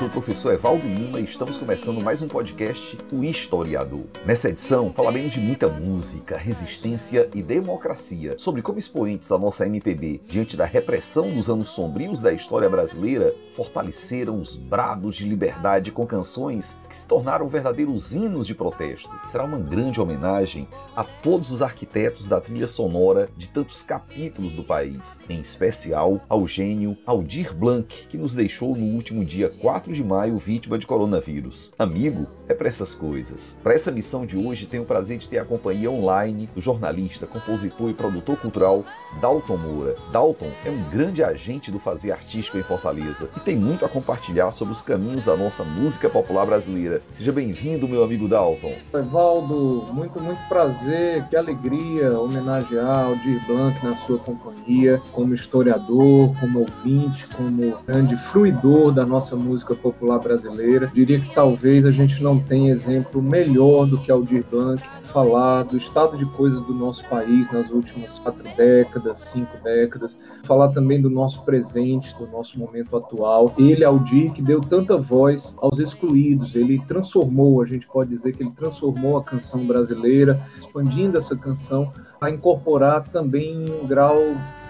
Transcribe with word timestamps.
Sou 0.00 0.08
o 0.10 0.12
professor 0.12 0.52
Evaldo 0.52 0.88
Lima 0.88 1.20
e 1.20 1.24
estamos 1.24 1.56
começando 1.56 2.00
mais 2.00 2.20
um 2.20 2.26
podcast 2.26 2.98
O 3.12 3.22
Historiador. 3.22 4.02
Nessa 4.26 4.48
edição 4.48 4.92
falaremos 4.92 5.32
de 5.32 5.38
muita 5.38 5.68
música, 5.68 6.36
resistência 6.36 7.28
e 7.32 7.40
democracia, 7.40 8.36
sobre 8.36 8.60
como 8.60 8.80
expoentes 8.80 9.28
da 9.28 9.38
nossa 9.38 9.64
MPB, 9.66 10.20
diante 10.26 10.56
da 10.56 10.64
repressão 10.64 11.32
dos 11.32 11.48
anos 11.48 11.70
sombrios 11.70 12.20
da 12.20 12.32
história 12.32 12.68
brasileira, 12.68 13.32
fortaleceram 13.54 14.40
os 14.40 14.56
brados 14.56 15.14
de 15.14 15.28
liberdade 15.28 15.92
com 15.92 16.04
canções 16.04 16.76
que 16.88 16.96
se 16.96 17.06
tornaram 17.06 17.46
verdadeiros 17.46 18.12
hinos 18.12 18.48
de 18.48 18.54
protesto. 18.54 19.10
Será 19.28 19.44
uma 19.44 19.58
grande 19.58 20.00
homenagem 20.00 20.66
a 20.96 21.04
todos 21.04 21.52
os 21.52 21.62
arquitetos 21.62 22.26
da 22.26 22.40
trilha 22.40 22.66
sonora 22.66 23.28
de 23.36 23.48
tantos 23.48 23.82
capítulos 23.82 24.54
do 24.54 24.64
país, 24.64 25.20
em 25.28 25.38
especial 25.40 26.20
ao 26.28 26.48
gênio 26.48 26.98
Aldir 27.06 27.54
Blanc, 27.54 28.08
que 28.08 28.18
nos 28.18 28.34
deixou 28.34 28.74
no 28.74 28.96
último 28.96 29.24
dia 29.24 29.48
4 29.48 29.92
de 29.92 29.99
maio 30.02 30.38
vítima 30.38 30.78
de 30.78 30.86
coronavírus. 30.86 31.72
Amigo, 31.78 32.26
é 32.48 32.54
para 32.54 32.68
essas 32.68 32.94
coisas. 32.94 33.58
Para 33.62 33.74
essa 33.74 33.90
missão 33.90 34.26
de 34.26 34.36
hoje, 34.36 34.66
tenho 34.66 34.82
o 34.82 34.86
prazer 34.86 35.18
de 35.18 35.28
ter 35.28 35.38
a 35.38 35.44
companhia 35.44 35.90
online 35.90 36.48
do 36.54 36.60
jornalista, 36.60 37.26
compositor 37.26 37.90
e 37.90 37.94
produtor 37.94 38.36
cultural 38.36 38.84
Dalton 39.20 39.56
Moura. 39.56 39.94
Dalton 40.10 40.50
é 40.64 40.70
um 40.70 40.90
grande 40.90 41.22
agente 41.22 41.70
do 41.70 41.78
fazer 41.78 42.12
artístico 42.12 42.58
em 42.58 42.62
Fortaleza 42.62 43.28
e 43.36 43.40
tem 43.40 43.56
muito 43.56 43.84
a 43.84 43.88
compartilhar 43.88 44.50
sobre 44.50 44.72
os 44.72 44.80
caminhos 44.80 45.26
da 45.26 45.36
nossa 45.36 45.64
música 45.64 46.08
popular 46.08 46.46
brasileira. 46.46 47.00
Seja 47.12 47.30
bem-vindo, 47.30 47.86
meu 47.86 48.02
amigo 48.02 48.26
Dalton. 48.26 48.74
Evaldo, 48.92 49.84
muito, 49.92 50.20
muito 50.20 50.40
prazer, 50.48 51.26
que 51.28 51.36
alegria 51.36 52.18
homenagear 52.18 53.06
Aldir 53.06 53.44
Blanc 53.46 53.84
na 53.84 53.96
sua 53.96 54.18
companhia, 54.18 55.00
como 55.12 55.34
historiador, 55.34 56.34
como 56.40 56.60
ouvinte, 56.60 57.26
como 57.28 57.78
grande 57.86 58.16
fruidor 58.16 58.92
da 58.92 59.06
nossa 59.06 59.36
música 59.36 59.74
popular 59.74 59.89
brasileira. 60.22 60.86
Diria 60.86 61.20
que 61.20 61.34
talvez 61.34 61.86
a 61.86 61.90
gente 61.90 62.22
não 62.22 62.38
tenha 62.38 62.70
exemplo 62.70 63.22
melhor 63.22 63.86
do 63.86 63.98
que 63.98 64.10
Aldir 64.10 64.44
Blanc 64.50 64.82
falar 65.04 65.64
do 65.64 65.76
estado 65.76 66.16
de 66.16 66.24
coisas 66.24 66.62
do 66.62 66.74
nosso 66.74 67.04
país 67.08 67.50
nas 67.52 67.70
últimas 67.70 68.18
quatro 68.18 68.44
décadas, 68.56 69.18
cinco 69.18 69.56
décadas, 69.62 70.18
falar 70.44 70.68
também 70.68 71.00
do 71.00 71.10
nosso 71.10 71.42
presente, 71.44 72.16
do 72.16 72.26
nosso 72.26 72.58
momento 72.58 72.96
atual. 72.96 73.54
Ele, 73.58 73.84
Aldir, 73.84 74.32
que 74.32 74.42
deu 74.42 74.60
tanta 74.60 74.96
voz 74.96 75.56
aos 75.60 75.78
excluídos, 75.78 76.54
ele 76.54 76.80
transformou, 76.86 77.62
a 77.62 77.66
gente 77.66 77.86
pode 77.86 78.10
dizer 78.10 78.34
que 78.34 78.42
ele 78.42 78.52
transformou 78.52 79.18
a 79.18 79.24
canção 79.24 79.66
brasileira, 79.66 80.40
expandindo 80.58 81.16
essa 81.16 81.36
canção 81.36 81.92
a 82.20 82.30
incorporar 82.30 83.08
também 83.08 83.70
um 83.70 83.86
grau 83.86 84.16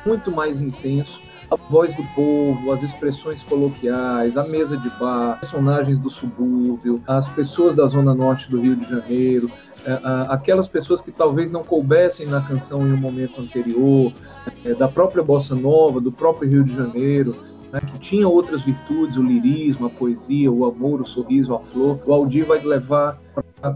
muito 0.07 0.31
mais 0.31 0.61
intenso 0.61 1.21
a 1.51 1.57
voz 1.57 1.95
do 1.95 2.05
povo, 2.15 2.71
as 2.71 2.83
expressões 2.83 3.43
coloquiais, 3.43 4.37
a 4.37 4.45
mesa 4.45 4.77
de 4.77 4.89
bar, 4.91 5.41
personagens 5.41 5.99
do 5.99 6.09
subúrbio, 6.09 7.03
as 7.07 7.29
pessoas 7.29 7.75
da 7.75 7.87
zona 7.87 8.15
norte 8.15 8.49
do 8.49 8.61
Rio 8.61 8.77
de 8.77 8.89
Janeiro, 8.89 9.51
é, 9.85 9.99
aquelas 10.29 10.69
pessoas 10.69 11.01
que 11.01 11.11
talvez 11.11 11.51
não 11.51 11.65
coubessem 11.65 12.27
na 12.27 12.41
canção 12.41 12.87
em 12.87 12.93
um 12.93 12.97
momento 12.97 13.41
anterior, 13.41 14.13
é, 14.65 14.75
da 14.75 14.87
própria 14.87 15.23
bossa 15.23 15.55
nova, 15.55 16.01
do 16.01 16.13
próprio 16.13 16.49
Rio 16.49 16.65
de 16.65 16.75
Janeiro, 16.75 17.35
né, 17.73 17.81
que 17.81 17.99
tinha 17.99 18.29
outras 18.29 18.63
virtudes, 18.63 19.17
o 19.17 19.23
lirismo, 19.23 19.87
a 19.87 19.91
poesia, 19.91 20.51
o 20.51 20.65
amor, 20.65 21.01
o 21.01 21.07
sorriso, 21.07 21.55
a 21.55 21.61
flor. 21.61 22.01
O 22.07 22.13
Aldir 22.13 22.47
vai 22.47 22.63
levar 22.63 23.21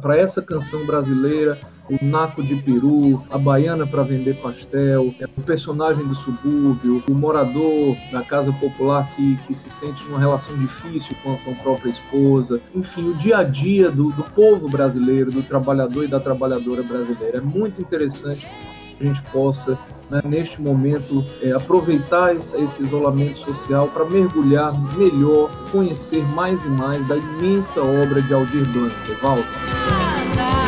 para 0.01 0.17
essa 0.17 0.41
canção 0.41 0.87
brasileira 0.87 1.59
o 1.89 2.05
naco 2.05 2.43
de 2.43 2.57
peru, 2.57 3.23
a 3.31 3.39
baiana 3.39 3.87
para 3.87 4.03
vender 4.03 4.35
pastel, 4.41 5.15
o 5.37 5.43
personagem 5.43 6.07
do 6.07 6.15
subúrbio, 6.15 7.03
o 7.09 7.15
morador 7.15 7.97
da 8.11 8.23
casa 8.23 8.53
popular 8.53 9.09
que, 9.15 9.37
que 9.47 9.55
se 9.55 9.69
sente 9.69 10.03
numa 10.05 10.19
relação 10.19 10.57
difícil 10.57 11.15
com 11.23 11.35
a, 11.35 11.37
com 11.39 11.51
a 11.53 11.55
própria 11.55 11.91
esposa, 11.91 12.61
enfim, 12.75 13.09
o 13.09 13.15
dia 13.15 13.39
a 13.39 13.45
dia 13.45 13.91
do, 13.91 14.11
do 14.13 14.25
povo 14.25 14.69
brasileiro, 14.69 15.31
do 15.31 15.43
trabalhador 15.43 16.05
e 16.05 16.09
da 16.09 16.21
trabalhadora 16.21 16.83
brasileira. 16.83 17.39
É 17.39 17.41
muito 17.41 17.81
interessante 17.81 18.49
que 18.97 19.05
a 19.05 19.07
gente 19.07 19.23
possa 19.31 19.79
né, 20.11 20.21
neste 20.25 20.61
momento, 20.61 21.25
é, 21.43 21.53
aproveitar 21.53 22.35
esse, 22.37 22.57
esse, 22.61 22.83
isolamento 22.83 23.39
social 23.39 23.89
para 23.89 24.05
mergulhar 24.05 24.73
melhor, 24.97 25.51
conhecer 25.71 26.23
mais 26.31 26.65
e 26.65 26.69
mais 26.69 27.07
da 27.09 27.17
imensa 27.17 27.81
obra 27.83 28.21
de 28.21 28.33
Aldir 28.33 28.67
Blanc. 28.71 28.95
Evaldo. 29.11 30.64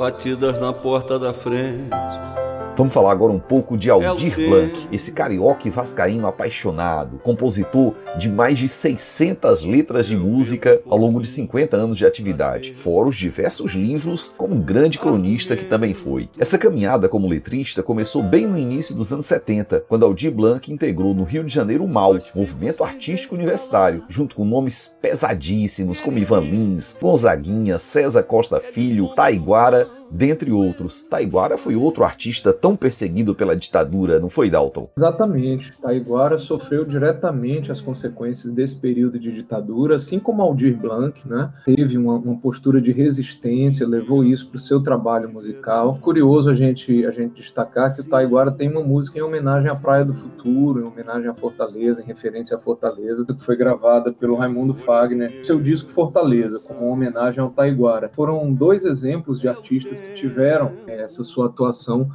Batidas 0.00 0.58
na 0.58 0.72
porta 0.72 1.18
da 1.18 1.34
frente 1.34 1.90
Vamos 2.76 2.94
falar 2.94 3.12
agora 3.12 3.32
um 3.32 3.38
pouco 3.38 3.76
de 3.76 3.90
Aldir 3.90 4.32
é 4.40 4.48
Blanc, 4.48 4.88
esse 4.90 5.12
carioca 5.12 5.68
e 5.68 5.70
vascaíno 5.70 6.26
apaixonado, 6.26 7.18
compositor 7.18 7.94
de 8.18 8.30
mais 8.30 8.58
de 8.58 8.68
600 8.68 9.64
letras 9.64 10.06
de 10.06 10.16
música 10.16 10.80
ao 10.88 10.96
longo 10.96 11.20
de 11.20 11.28
50 11.28 11.76
anos 11.76 11.98
de 11.98 12.06
atividade, 12.06 12.72
fora 12.74 13.08
os 13.08 13.16
diversos 13.16 13.72
livros 13.72 14.32
como 14.36 14.54
um 14.54 14.62
grande 14.62 14.98
cronista 14.98 15.56
que 15.56 15.66
também 15.66 15.92
foi. 15.92 16.30
Essa 16.38 16.56
caminhada 16.56 17.08
como 17.08 17.28
letrista 17.28 17.82
começou 17.82 18.22
bem 18.22 18.46
no 18.46 18.56
início 18.56 18.94
dos 18.94 19.12
anos 19.12 19.26
70, 19.26 19.84
quando 19.88 20.06
Aldir 20.06 20.32
Blanc 20.32 20.72
integrou 20.72 21.12
no 21.12 21.24
Rio 21.24 21.44
de 21.44 21.52
Janeiro 21.52 21.84
o 21.84 21.88
MAU, 21.88 22.18
movimento 22.34 22.82
artístico 22.82 23.34
universitário, 23.34 24.04
junto 24.08 24.34
com 24.34 24.44
nomes 24.44 24.96
pesadíssimos 25.02 26.00
como 26.00 26.18
Ivan 26.18 26.40
Lins, 26.40 26.96
Gonzaguinha, 27.00 27.78
César 27.78 28.22
Costa 28.22 28.58
Filho, 28.58 29.14
Taiguara 29.14 29.99
dentre 30.10 30.50
outros. 30.50 31.02
Taiguara 31.02 31.56
foi 31.56 31.76
outro 31.76 32.04
artista 32.04 32.52
tão 32.52 32.76
perseguido 32.76 33.34
pela 33.34 33.56
ditadura, 33.56 34.18
não 34.18 34.28
foi, 34.28 34.50
Dalton? 34.50 34.90
Exatamente. 34.96 35.72
Taiguara 35.80 36.38
sofreu 36.38 36.84
diretamente 36.84 37.70
as 37.70 37.80
consequências 37.80 38.52
desse 38.52 38.76
período 38.76 39.18
de 39.18 39.32
ditadura, 39.32 39.96
assim 39.96 40.18
como 40.18 40.42
Aldir 40.42 40.76
Blanc, 40.76 41.20
né? 41.26 41.52
Teve 41.64 41.96
uma, 41.96 42.14
uma 42.14 42.36
postura 42.36 42.80
de 42.80 42.92
resistência, 42.92 43.86
levou 43.86 44.24
isso 44.24 44.48
para 44.48 44.56
o 44.56 44.60
seu 44.60 44.82
trabalho 44.82 45.28
musical. 45.28 45.98
Curioso 46.00 46.50
a 46.50 46.54
gente, 46.54 47.04
a 47.06 47.10
gente 47.10 47.40
destacar 47.40 47.94
que 47.94 48.00
o 48.00 48.04
Taiguara 48.04 48.50
tem 48.50 48.70
uma 48.70 48.82
música 48.82 49.18
em 49.18 49.22
homenagem 49.22 49.70
à 49.70 49.76
Praia 49.76 50.04
do 50.04 50.14
Futuro, 50.14 50.80
em 50.80 50.84
homenagem 50.84 51.28
à 51.28 51.34
Fortaleza, 51.34 52.02
em 52.02 52.04
referência 52.04 52.56
à 52.56 52.60
Fortaleza, 52.60 53.24
que 53.24 53.34
foi 53.44 53.56
gravada 53.56 54.12
pelo 54.12 54.36
Raimundo 54.36 54.74
Fagner, 54.74 55.44
seu 55.44 55.60
disco 55.60 55.90
Fortaleza, 55.90 56.58
como 56.58 56.90
homenagem 56.90 57.40
ao 57.40 57.50
Taiguara. 57.50 58.10
Foram 58.12 58.52
dois 58.52 58.84
exemplos 58.84 59.40
de 59.40 59.48
artistas 59.48 59.99
que 60.00 60.14
tiveram 60.14 60.76
é, 60.86 61.02
essa 61.02 61.22
sua 61.22 61.46
atuação 61.46 62.10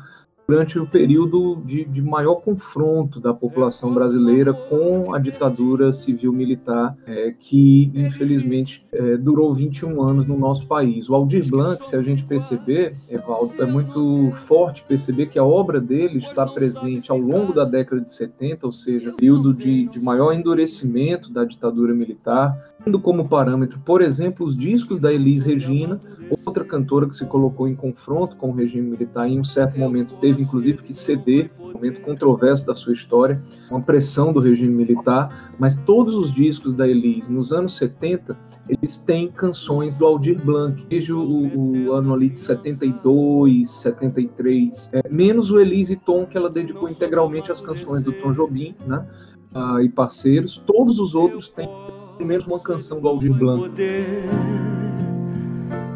durante 0.48 0.78
o 0.78 0.86
período 0.86 1.62
de, 1.66 1.86
de, 1.86 2.02
maior 2.02 2.36
confronto 2.36 3.20
da 3.20 3.34
população 3.34 3.94
brasileira 3.94 4.54
com 4.54 5.14
a 5.14 5.20
ditadura 5.20 5.92
civil-militar, 5.92 6.96
é, 7.08 7.34
que 7.38 7.92
infelizmente 7.96 8.86
é, 8.92 9.18
durou 9.18 9.54
21 9.54 10.02
anos 10.02 10.28
no 10.28 10.38
nosso 10.38 10.68
país. 10.68 11.10
O 11.10 11.16
Aldir 11.16 11.50
Blanc, 11.50 11.86
se 11.86 11.96
a 11.96 12.02
gente 12.02 12.24
perceber, 12.24 12.96
Evaldo, 13.10 13.54
é 13.62 13.66
muito 13.66 14.32
forte 14.34 14.84
perceber 14.88 15.28
que 15.28 15.40
a 15.40 15.44
obra 15.44 15.82
dele 15.82 16.20
está 16.20 16.46
presente 16.46 17.12
ao 17.12 17.18
longo 17.18 17.54
da 17.54 17.66
década 17.66 18.02
de 18.02 18.12
70, 18.12 18.66
ou 18.66 18.72
seja, 18.72 19.14
período 19.14 19.54
de, 19.54 19.88
de 19.88 20.00
maior 20.00 20.34
endurecimento 20.34 21.32
da 21.32 21.44
ditadura 21.44 21.94
militar, 21.94 22.56
tendo 22.84 23.00
como 23.00 23.28
parâmetro, 23.28 23.80
por 23.80 24.02
exemplo, 24.02 24.46
os 24.46 24.56
discos 24.56 25.00
da 25.00 25.12
Elis 25.12 25.42
Regina, 25.44 26.00
outra 26.46 26.64
cantora 26.64 27.08
que 27.08 27.16
se 27.16 27.26
colocou 27.26 27.68
em 27.68 27.76
confronto 27.76 28.36
com 28.36 28.50
o 28.50 28.54
regime 28.54 28.90
militar 28.90 29.28
e 29.28 29.34
em 29.34 29.40
um 29.40 29.44
certo 29.44 29.80
momento 29.80 30.16
teve 30.16 30.35
teve 30.36 30.44
inclusive 30.44 30.84
que 30.84 30.94
ceder, 30.94 31.50
momento 31.60 32.02
controverso 32.02 32.66
da 32.66 32.76
sua 32.76 32.94
história, 32.94 33.42
uma 33.70 33.82
pressão 33.82 34.32
do 34.32 34.40
regime 34.40 34.74
militar, 34.74 35.54
mas 35.58 35.78
todos 35.78 36.16
os 36.16 36.34
discos 36.34 36.74
da 36.74 36.88
Elis 36.88 37.28
nos 37.30 37.52
anos 37.52 37.76
70, 37.78 38.38
eles 38.68 38.98
têm 38.98 39.30
canções 39.30 39.94
do 39.94 40.06
Aldir 40.06 40.44
Blanc, 40.44 40.86
desde 40.88 41.14
o, 41.14 41.20
o 41.20 41.94
ano 41.94 42.14
ali 42.14 42.30
de 42.30 42.40
72, 42.40 43.70
73, 43.70 44.90
é, 44.94 45.10
menos 45.10 45.52
o 45.52 45.60
Elise 45.60 45.96
Tom, 45.96 46.26
que 46.26 46.38
ela 46.38 46.50
dedicou 46.50 46.90
integralmente 46.90 47.52
às 47.52 47.62
canções 47.62 48.04
do 48.04 48.12
Tom 48.14 48.32
Jobim, 48.32 48.76
né? 48.86 49.06
Uh, 49.54 49.80
e 49.80 49.88
parceiros, 49.88 50.62
todos 50.68 51.00
os 51.00 51.16
outros 51.16 51.48
têm 51.48 51.70
pelo 52.18 52.28
menos 52.28 52.46
uma 52.46 52.60
canção 52.60 53.00
do 53.00 53.08
Aldir 53.08 53.34
Blanc. 53.34 53.72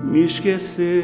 Me 0.05 0.23
esquecer 0.23 1.03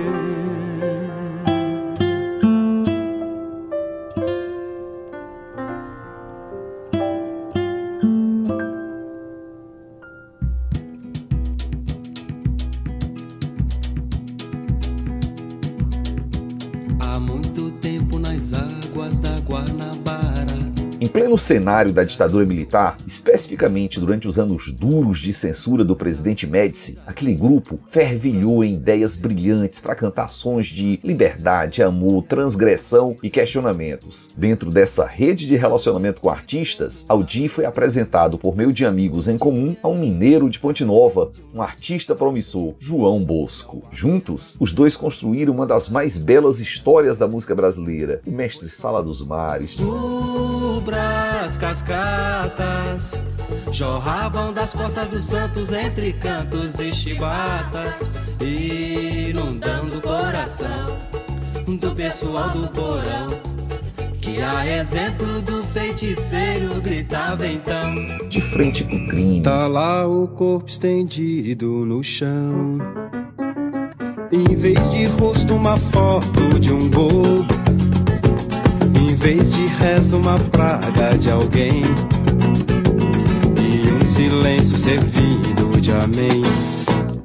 pleno 21.35 21.37
cenário 21.37 21.91
da 21.91 22.03
ditadura 22.03 22.45
militar, 22.45 22.97
especificamente 23.05 23.99
durante 23.99 24.27
os 24.27 24.39
anos 24.39 24.71
duros 24.71 25.19
de 25.19 25.33
censura 25.33 25.83
do 25.83 25.95
presidente 25.95 26.47
Médici, 26.47 26.97
aquele 27.05 27.33
grupo 27.33 27.79
fervilhou 27.87 28.63
em 28.63 28.75
ideias 28.75 29.15
brilhantes 29.15 29.79
para 29.79 29.95
cantar 29.95 30.29
sons 30.29 30.67
de 30.67 30.99
liberdade, 31.03 31.83
amor, 31.83 32.23
transgressão 32.23 33.17
e 33.21 33.29
questionamentos. 33.29 34.33
Dentro 34.35 34.69
dessa 34.69 35.05
rede 35.05 35.47
de 35.47 35.55
relacionamento 35.55 36.21
com 36.21 36.29
artistas, 36.29 37.05
Aldi 37.07 37.47
foi 37.47 37.65
apresentado 37.65 38.37
por 38.37 38.55
meio 38.55 38.73
de 38.73 38.85
amigos 38.85 39.27
em 39.27 39.37
comum 39.37 39.75
a 39.83 39.87
um 39.87 39.97
mineiro 39.97 40.49
de 40.49 40.59
Ponte 40.59 40.83
Nova, 40.83 41.31
um 41.53 41.61
artista 41.61 42.15
promissor, 42.15 42.75
João 42.79 43.23
Bosco. 43.23 43.83
Juntos, 43.91 44.55
os 44.59 44.71
dois 44.71 44.95
construíram 44.95 45.53
uma 45.53 45.65
das 45.65 45.89
mais 45.89 46.17
belas 46.17 46.59
histórias 46.59 47.17
da 47.17 47.27
música 47.27 47.55
brasileira, 47.55 48.21
o 48.25 48.31
Mestre 48.31 48.69
Sala 48.69 49.03
dos 49.03 49.25
Mares 49.25 49.77
as 51.45 51.57
cascatas 51.57 53.19
jorravam 53.71 54.51
das 54.51 54.73
costas 54.73 55.09
dos 55.09 55.23
santos 55.23 55.71
entre 55.71 56.12
cantos 56.13 56.79
e 56.79 56.91
chibatas, 56.91 58.09
inundando 58.41 60.00
o 60.00 60.01
coração 60.01 60.97
do 61.67 61.91
pessoal 61.95 62.50
do 62.50 62.67
porão. 62.69 63.27
Que 64.19 64.41
a 64.41 64.65
exemplo 64.65 65.39
do 65.44 65.62
feiticeiro 65.62 66.81
gritava 66.81 67.45
então. 67.45 67.94
De 68.27 68.41
frente 68.41 68.83
com 68.83 69.07
crime. 69.07 69.44
Tá 69.44 69.68
lá 69.68 70.07
o 70.07 70.27
corpo 70.27 70.68
estendido 70.68 71.85
no 71.85 72.03
chão. 72.03 72.79
Em 74.31 74.56
vez 74.56 74.89
de 74.89 75.06
rosto 75.06 75.53
uma 75.53 75.77
foto 75.77 76.59
de 76.59 76.73
um 76.73 76.89
bobo 76.89 77.45
vez 79.25 79.56
de 79.56 79.66
reza 79.66 80.18
uma 80.18 80.38
praga 80.51 81.18
de 81.18 81.31
alguém 81.31 81.81
e 83.60 83.92
um 83.92 84.01
silêncio 84.06 84.77
servido 84.77 85.81
de 85.81 85.92
amém. 85.92 86.44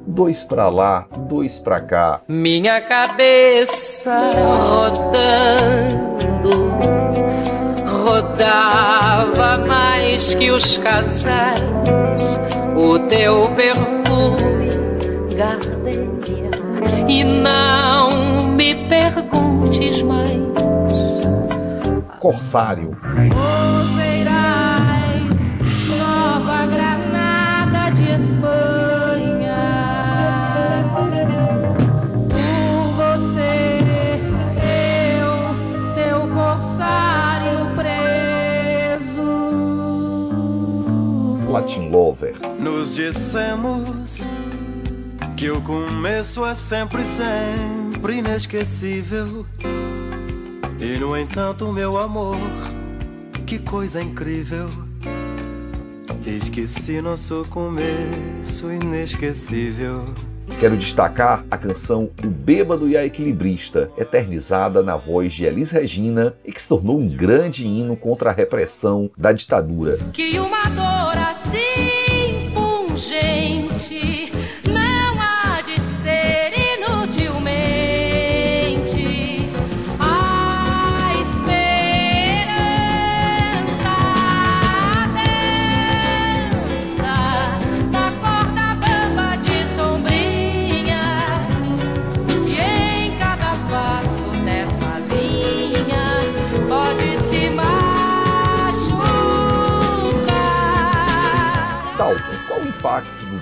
Dois 0.07 0.43
pra 0.43 0.67
lá, 0.67 1.05
dois 1.29 1.59
pra 1.59 1.79
cá. 1.79 2.21
Minha 2.27 2.81
cabeça 2.81 4.31
rodando, 4.65 5.51
rodava 8.03 9.59
mais 9.67 10.33
que 10.33 10.49
os 10.49 10.79
casais. 10.79 11.61
O 12.83 12.97
teu 12.97 13.47
perfume, 13.49 14.71
gardenia, 15.35 16.49
e 17.07 17.23
não 17.23 18.47
me 18.47 18.73
perguntes 18.89 20.01
mais 20.01 20.40
preso. 37.75 39.25
Latin 41.49 41.89
Lover. 41.89 42.35
Nos 42.59 42.93
dissemos 42.93 44.27
que 45.35 45.49
o 45.49 45.59
começo 45.61 46.45
é 46.45 46.53
sempre, 46.53 47.03
sempre 47.03 48.17
inesquecível. 48.17 49.43
E 50.81 50.97
no 50.97 51.15
entanto, 51.15 51.71
meu 51.71 51.95
amor, 51.95 52.35
que 53.45 53.59
coisa 53.59 54.01
incrível. 54.01 54.67
Esqueci 56.25 56.99
nosso 56.99 57.47
começo 57.49 58.71
inesquecível. 58.71 59.99
Quero 60.59 60.75
destacar 60.75 61.45
a 61.51 61.57
canção 61.57 62.09
O 62.23 62.27
Bêbado 62.27 62.87
e 62.87 62.97
a 62.97 63.05
Equilibrista, 63.05 63.91
eternizada 63.95 64.81
na 64.81 64.97
voz 64.97 65.31
de 65.33 65.45
Elis 65.45 65.69
Regina 65.69 66.33
e 66.43 66.51
que 66.51 66.59
se 66.59 66.67
tornou 66.67 66.99
um 66.99 67.07
grande 67.07 67.67
hino 67.67 67.95
contra 67.95 68.31
a 68.31 68.33
repressão 68.33 69.11
da 69.15 69.31
ditadura. 69.31 69.99
Que 70.13 70.39
uma 70.39 70.63
dor 70.63 71.15
assim 71.15 71.90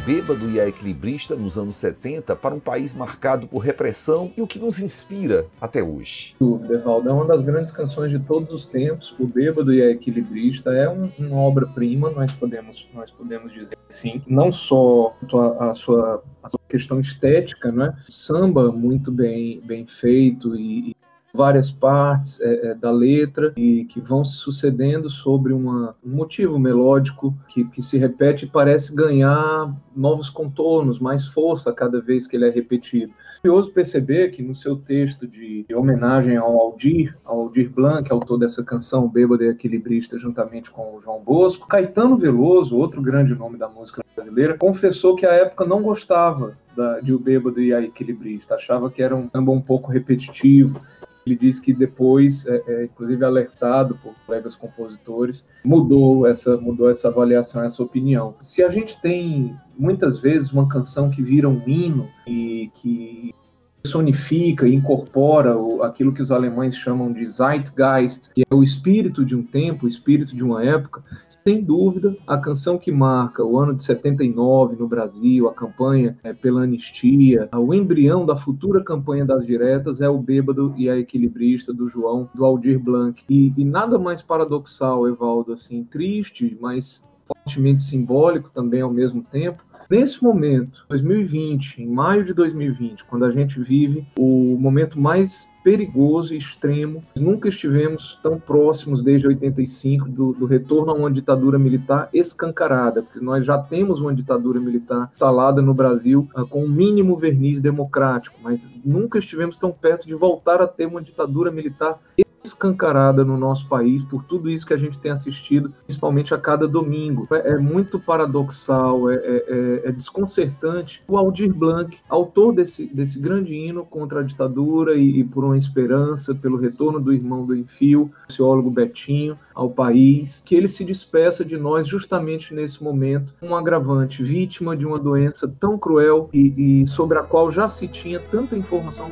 bêbado 0.09 0.49
e 0.49 0.59
a 0.59 0.67
equilibrista 0.67 1.35
nos 1.35 1.55
anos 1.55 1.75
70 1.75 2.35
para 2.35 2.55
um 2.55 2.59
país 2.59 2.95
marcado 2.95 3.47
por 3.47 3.59
repressão 3.59 4.31
e 4.35 4.41
o 4.41 4.47
que 4.47 4.57
nos 4.57 4.79
inspira 4.79 5.45
até 5.61 5.83
hoje. 5.83 6.33
O 6.39 6.57
Devaldo 6.57 7.07
é 7.07 7.13
uma 7.13 7.25
das 7.25 7.43
grandes 7.43 7.71
canções 7.71 8.09
de 8.09 8.17
todos 8.17 8.51
os 8.51 8.65
tempos. 8.65 9.13
O 9.19 9.27
bêbado 9.27 9.71
e 9.71 9.83
a 9.83 9.91
equilibrista 9.91 10.71
é 10.71 10.89
um, 10.89 11.11
uma 11.19 11.37
obra-prima, 11.37 12.09
nós 12.09 12.31
podemos, 12.31 12.89
nós 12.91 13.11
podemos 13.11 13.53
dizer 13.53 13.77
sim. 13.87 14.19
Não 14.25 14.51
só 14.51 15.15
a, 15.31 15.69
a 15.69 15.73
sua 15.75 16.23
a 16.41 16.49
questão 16.67 16.99
estética, 16.99 17.71
né? 17.71 17.95
Samba 18.09 18.71
muito 18.71 19.11
bem, 19.11 19.61
bem 19.61 19.85
feito 19.85 20.55
e, 20.55 20.95
várias 21.33 21.69
partes 21.69 22.41
é, 22.41 22.69
é, 22.69 22.73
da 22.73 22.91
letra 22.91 23.53
e 23.55 23.85
que 23.85 23.99
vão 23.99 24.23
se 24.23 24.37
sucedendo 24.37 25.09
sobre 25.09 25.53
uma, 25.53 25.95
um 26.05 26.11
motivo 26.11 26.57
melódico 26.57 27.35
que, 27.47 27.63
que 27.65 27.81
se 27.81 27.97
repete 27.97 28.45
e 28.45 28.49
parece 28.49 28.95
ganhar 28.95 29.73
novos 29.95 30.29
contornos, 30.29 30.99
mais 30.99 31.27
força 31.27 31.73
cada 31.73 32.01
vez 32.01 32.27
que 32.27 32.35
ele 32.35 32.47
é 32.47 32.49
repetido. 32.49 33.13
Curioso 33.41 33.71
perceber 33.71 34.29
que 34.31 34.43
no 34.43 34.53
seu 34.53 34.75
texto 34.75 35.25
de, 35.27 35.63
de 35.67 35.75
homenagem 35.75 36.35
ao 36.35 36.59
Aldir, 36.59 37.17
ao 37.23 37.41
Aldir 37.41 37.69
Blanc, 37.69 38.11
autor 38.11 38.37
dessa 38.37 38.63
canção 38.63 39.07
Bêbado 39.07 39.43
e 39.43 39.47
Equilibrista, 39.47 40.17
juntamente 40.17 40.69
com 40.69 40.95
o 40.95 41.01
João 41.01 41.21
Bosco, 41.21 41.67
Caetano 41.67 42.17
Veloso, 42.17 42.75
outro 42.75 43.01
grande 43.01 43.33
nome 43.33 43.57
da 43.57 43.69
música 43.69 44.03
brasileira, 44.15 44.57
confessou 44.57 45.15
que 45.15 45.25
à 45.25 45.31
época 45.31 45.65
não 45.65 45.81
gostava 45.81 46.57
da, 46.79 47.01
de 47.01 47.13
O 47.13 47.19
Bêbado 47.19 47.61
e 47.61 47.73
a 47.73 47.81
Equilibrista, 47.81 48.55
achava 48.55 48.89
que 48.89 49.03
era 49.03 49.13
um 49.13 49.29
samba 49.29 49.51
um 49.51 49.59
pouco 49.59 49.91
repetitivo, 49.91 50.81
ele 51.25 51.35
diz 51.35 51.59
que 51.59 51.73
depois, 51.73 52.47
é, 52.47 52.63
é, 52.65 52.83
inclusive 52.85 53.23
alertado 53.25 53.99
por 54.01 54.15
colegas 54.25 54.55
compositores, 54.55 55.45
mudou 55.63 56.25
essa, 56.25 56.55
mudou 56.57 56.89
essa 56.89 57.09
avaliação, 57.09 57.63
essa 57.63 57.83
opinião. 57.83 58.35
Se 58.39 58.63
a 58.63 58.69
gente 58.69 58.99
tem 59.01 59.53
muitas 59.77 60.19
vezes 60.19 60.51
uma 60.53 60.67
canção 60.67 61.09
que 61.09 61.21
vira 61.21 61.49
um 61.49 61.61
hino 61.67 62.07
e 62.25 62.71
que 62.73 63.35
personifica 63.81 64.67
e 64.67 64.75
incorpora 64.75 65.55
aquilo 65.81 66.13
que 66.13 66.21
os 66.21 66.31
alemães 66.31 66.75
chamam 66.75 67.11
de 67.11 67.25
Zeitgeist, 67.27 68.33
que 68.33 68.43
é 68.49 68.55
o 68.55 68.63
espírito 68.63 69.25
de 69.25 69.35
um 69.35 69.43
tempo, 69.43 69.85
o 69.85 69.87
espírito 69.87 70.35
de 70.35 70.43
uma 70.43 70.63
época, 70.63 71.03
sem 71.45 71.63
dúvida, 71.63 72.15
a 72.27 72.37
canção 72.37 72.77
que 72.77 72.91
marca 72.91 73.43
o 73.43 73.57
ano 73.57 73.73
de 73.73 73.83
79 73.83 74.75
no 74.75 74.87
Brasil, 74.87 75.47
a 75.47 75.53
campanha 75.53 76.17
é, 76.23 76.33
pela 76.33 76.63
anistia, 76.63 77.49
o 77.53 77.73
embrião 77.73 78.25
da 78.25 78.35
futura 78.35 78.83
campanha 78.83 79.25
das 79.25 79.45
diretas 79.45 80.01
é 80.01 80.09
o 80.09 80.17
Bêbado 80.17 80.73
e 80.77 80.89
a 80.89 80.97
Equilibrista 80.97 81.73
do 81.73 81.87
João, 81.87 82.29
do 82.33 82.45
Aldir 82.45 82.79
Blanc. 82.79 83.23
E, 83.29 83.53
e 83.57 83.63
nada 83.63 83.97
mais 83.97 84.21
paradoxal, 84.21 85.07
Evaldo, 85.07 85.53
assim, 85.53 85.83
triste, 85.83 86.57
mas 86.59 87.03
fortemente 87.25 87.83
simbólico 87.83 88.49
também 88.49 88.81
ao 88.81 88.91
mesmo 88.91 89.23
tempo, 89.23 89.63
Nesse 89.89 90.23
momento, 90.23 90.85
2020, 90.87 91.81
em 91.81 91.87
maio 91.87 92.23
de 92.23 92.31
2020, 92.31 93.05
quando 93.05 93.25
a 93.25 93.31
gente 93.31 93.59
vive 93.59 94.05
o 94.15 94.55
momento 94.59 94.99
mais 94.99 95.49
perigoso 95.63 96.33
e 96.33 96.37
extremo. 96.37 97.03
Nunca 97.15 97.49
estivemos 97.49 98.17
tão 98.23 98.39
próximos 98.39 99.03
desde 99.03 99.27
85 99.27 100.07
do, 100.07 100.33
do, 100.33 100.45
retorno 100.45 100.91
a 100.91 100.95
uma 100.95 101.11
ditadura 101.11 101.59
militar 101.59 102.09
escancarada, 102.13 103.03
porque 103.03 103.19
nós 103.19 103.45
já 103.45 103.57
temos 103.57 103.99
uma 103.99 104.13
ditadura 104.13 104.59
militar 104.59 105.09
instalada 105.13 105.61
no 105.61 105.73
Brasil 105.73 106.27
uh, 106.35 106.47
com 106.47 106.61
o 106.61 106.65
um 106.65 106.69
mínimo 106.69 107.17
verniz 107.17 107.59
democrático, 107.59 108.39
mas 108.41 108.69
nunca 108.85 109.19
estivemos 109.19 109.57
tão 109.57 109.71
perto 109.71 110.07
de 110.07 110.13
voltar 110.13 110.61
a 110.61 110.67
ter 110.67 110.85
uma 110.85 111.01
ditadura 111.01 111.51
militar 111.51 111.99
escancarada 112.43 113.23
no 113.23 113.37
nosso 113.37 113.67
país 113.67 114.03
por 114.03 114.23
tudo 114.23 114.49
isso 114.49 114.65
que 114.65 114.73
a 114.73 114.77
gente 114.77 114.99
tem 114.99 115.11
assistido, 115.11 115.73
principalmente 115.85 116.33
a 116.33 116.37
cada 116.37 116.67
domingo. 116.67 117.27
É, 117.31 117.51
é 117.51 117.57
muito 117.57 117.99
paradoxal, 117.99 119.09
é, 119.09 119.15
é, 119.15 119.45
é, 119.47 119.81
é, 119.89 119.91
desconcertante. 119.91 121.03
O 121.07 121.17
Aldir 121.17 121.53
Blanc, 121.53 121.97
autor 122.07 122.53
desse, 122.53 122.85
desse 122.93 123.19
grande 123.19 123.53
hino 123.53 123.85
contra 123.85 124.21
a 124.21 124.23
ditadura 124.23 124.95
e, 124.95 125.19
e 125.19 125.23
por 125.23 125.43
uma 125.43 125.57
esperança, 125.57 126.33
pelo 126.33 126.57
retorno 126.57 126.99
do 126.99 127.13
irmão 127.13 127.45
do 127.45 127.55
Enfio, 127.55 128.11
o 128.27 128.31
sociólogo 128.31 128.69
Betinho, 128.69 129.37
ao 129.53 129.69
país, 129.69 130.41
que 130.45 130.55
ele 130.55 130.67
se 130.67 130.85
despeça 130.85 131.43
de 131.43 131.57
nós 131.57 131.87
justamente 131.87 132.53
nesse 132.53 132.81
momento, 132.83 133.33
um 133.41 133.55
agravante, 133.55 134.23
vítima 134.23 134.75
de 134.75 134.85
uma 134.85 134.97
doença 134.97 135.53
tão 135.59 135.77
cruel 135.77 136.29
e, 136.33 136.81
e 136.81 136.87
sobre 136.87 137.17
a 137.17 137.23
qual 137.23 137.51
já 137.51 137.67
se 137.67 137.87
tinha 137.87 138.19
tanta 138.19 138.55
informação. 138.55 139.11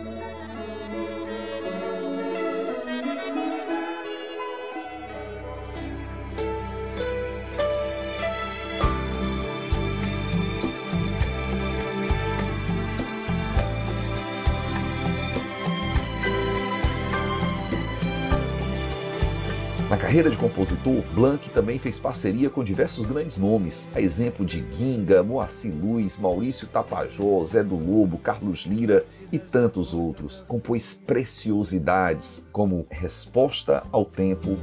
Carreira 19.95 20.29
de 20.29 20.35
compositor, 20.35 21.01
Blanc 21.13 21.49
também 21.51 21.79
fez 21.79 21.97
parceria 21.97 22.49
com 22.49 22.61
diversos 22.61 23.05
grandes 23.05 23.37
nomes, 23.37 23.89
a 23.95 24.01
exemplo 24.01 24.45
de 24.45 24.65
Ginga, 24.73 25.23
Moacir 25.23 25.73
Luz, 25.73 26.17
Maurício 26.17 26.67
Tapajós, 26.67 27.51
Zé 27.51 27.63
do 27.63 27.75
Lobo, 27.75 28.17
Carlos 28.17 28.65
Lira 28.65 29.05
e 29.31 29.39
tantos 29.39 29.93
outros. 29.93 30.43
Compôs 30.45 30.93
preciosidades 30.93 32.45
como 32.51 32.85
Resposta 32.89 33.81
ao 33.89 34.03
Tempo. 34.03 34.57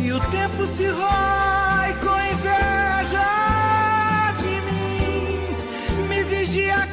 E 0.00 0.12
o 0.12 0.20
tempo 0.30 0.64
se 0.64 0.86
rói 0.86 1.94
com 1.94 2.14
inveja 2.32 3.26
de 4.38 4.60
mim, 4.60 6.08
me 6.08 6.22
vigia 6.22 6.86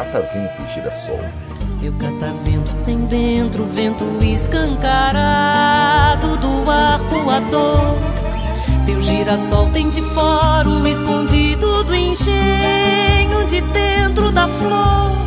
Catavento 0.00 0.62
e 0.62 0.72
Girassol. 0.72 1.20
Teu 1.78 1.92
catavento 1.92 2.74
tem 2.86 3.04
dentro 3.04 3.64
vento 3.66 4.02
escancarado 4.22 4.78
do 6.38 6.70
arcoador. 6.70 7.96
Teu 8.86 8.98
girassol 9.02 9.68
tem 9.74 9.90
de 9.90 10.00
fora 10.00 10.66
o 10.66 10.88
escondido 10.88 11.84
do 11.84 11.94
engenho 11.94 13.44
de 13.46 13.60
dentro 13.60 14.32
da 14.32 14.48
flor. 14.48 15.18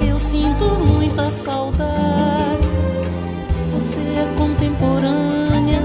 Eu 0.00 0.16
sinto 0.20 0.64
muita 0.78 1.28
saudade. 1.32 2.70
Você 3.74 3.98
é 3.98 4.32
contemporânea. 4.38 5.82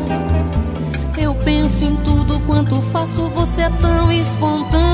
Eu 1.18 1.34
penso 1.34 1.84
em 1.84 1.96
tudo 1.96 2.40
quanto 2.42 2.80
faço, 2.92 3.28
você 3.30 3.64
é 3.64 3.72
tão 3.82 4.12
espontânea. 4.12 4.86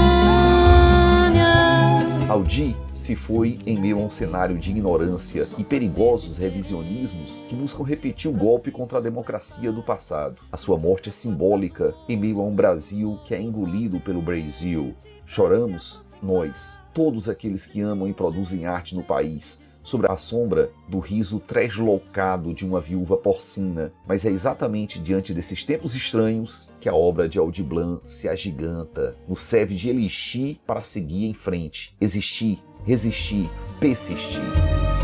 Aldi 2.29 2.77
se 3.01 3.15
foi 3.15 3.58
em 3.65 3.79
meio 3.79 3.98
a 3.98 4.03
um 4.03 4.12
cenário 4.12 4.60
de 4.60 4.70
ignorância 4.70 5.48
e 5.58 5.63
perigosos 5.63 6.38
revisionismos 6.38 7.43
que 7.50 7.55
buscam 7.55 7.84
repetir 7.84 8.29
o 8.29 8.34
golpe 8.34 8.70
contra 8.70 9.00
a 9.00 9.01
democracia 9.01 9.72
do 9.72 9.81
passado. 9.81 10.39
A 10.51 10.55
sua 10.55 10.77
morte 10.77 11.10
é 11.10 11.12
simbólica 11.12 11.96
em 12.08 12.15
meio 12.15 12.39
a 12.39 12.43
um 12.43 12.53
Brasil 12.53 13.20
que 13.25 13.34
é 13.34 13.41
engolido 13.41 14.00
pelo 14.00 14.22
Brasil. 14.22 14.93
Choramos, 15.25 16.03
nós, 16.22 16.79
todos 16.93 17.27
aqueles 17.27 17.65
que 17.65 17.81
amam 17.81 18.08
e 18.08 18.13
produzem 18.13 18.67
arte 18.67 18.96
no 18.96 19.01
país, 19.01 19.63
sobre 19.84 20.12
a 20.12 20.15
sombra 20.15 20.72
do 20.88 21.00
riso 21.00 21.39
translocado 21.39 22.53
de 22.53 22.65
uma 22.65 22.79
viúva 22.79 23.17
porcina, 23.17 23.91
mas 24.08 24.25
é 24.25 24.29
exatamente 24.29 25.00
diante 25.00 25.34
desses 25.34 25.65
tempos 25.65 25.96
estranhos 25.96 26.70
que 26.79 26.88
a 26.88 26.93
obra 26.93 27.27
de 27.27 27.39
Aldi 27.39 27.63
Blanc 27.63 28.01
se 28.05 28.29
agiganta, 28.29 29.15
nos 29.27 29.41
serve 29.41 29.75
de 29.75 29.89
elixir 29.89 30.60
para 30.67 30.84
seguir 30.84 31.25
em 31.25 31.34
frente, 31.34 31.96
existir, 32.00 32.60
resistir, 32.88 33.50
persistir. 33.79 35.00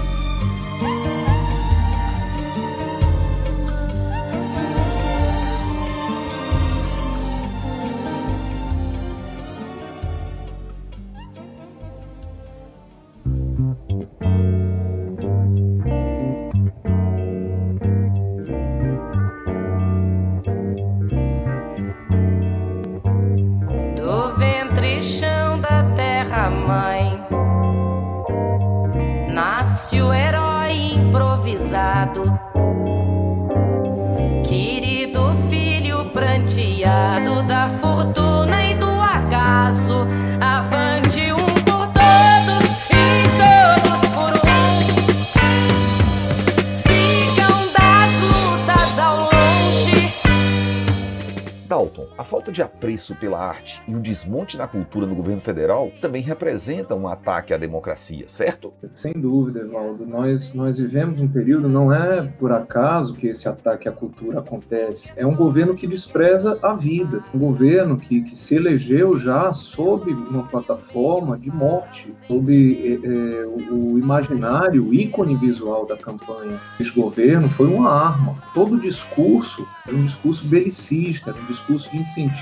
Falta 52.47 52.51
de 52.51 52.61
apreço 52.61 53.15
pela 53.15 53.39
arte 53.39 53.81
e 53.87 53.95
o 53.95 53.99
desmonte 53.99 54.57
na 54.57 54.67
cultura 54.67 55.05
no 55.05 55.15
governo 55.15 55.41
federal 55.41 55.91
também 56.01 56.21
representa 56.21 56.95
um 56.95 57.07
ataque 57.07 57.53
à 57.53 57.57
democracia, 57.57 58.25
certo? 58.27 58.73
Sem 58.91 59.13
dúvida, 59.13 59.59
Evaldo. 59.59 60.05
Nós, 60.05 60.53
nós 60.53 60.79
vivemos 60.79 61.19
um 61.19 61.27
período, 61.27 61.67
não 61.67 61.93
é 61.93 62.21
por 62.39 62.51
acaso 62.51 63.15
que 63.15 63.27
esse 63.27 63.47
ataque 63.47 63.89
à 63.89 63.91
cultura 63.91 64.39
acontece. 64.39 65.13
É 65.17 65.25
um 65.25 65.35
governo 65.35 65.75
que 65.75 65.87
despreza 65.87 66.57
a 66.61 66.73
vida. 66.73 67.23
Um 67.33 67.39
governo 67.39 67.97
que, 67.97 68.21
que 68.21 68.35
se 68.35 68.55
elegeu 68.55 69.17
já 69.19 69.51
sob 69.53 70.11
uma 70.11 70.43
plataforma 70.43 71.37
de 71.37 71.49
morte, 71.49 72.13
sob 72.27 72.53
eh, 72.53 73.45
o, 73.45 73.93
o 73.93 73.99
imaginário, 73.99 74.87
o 74.87 74.93
ícone 74.93 75.35
visual 75.35 75.85
da 75.85 75.97
campanha. 75.97 76.59
Esse 76.79 76.91
governo 76.91 77.49
foi 77.49 77.67
uma 77.67 77.89
arma. 77.91 78.35
Todo 78.53 78.75
o 78.75 78.79
discurso 78.79 79.67
era 79.85 79.95
um 79.95 80.05
discurso 80.05 80.45
belicista, 80.45 81.33
um 81.33 81.45
discurso 81.45 81.89
de 81.91 81.97
incentivo 81.97 82.36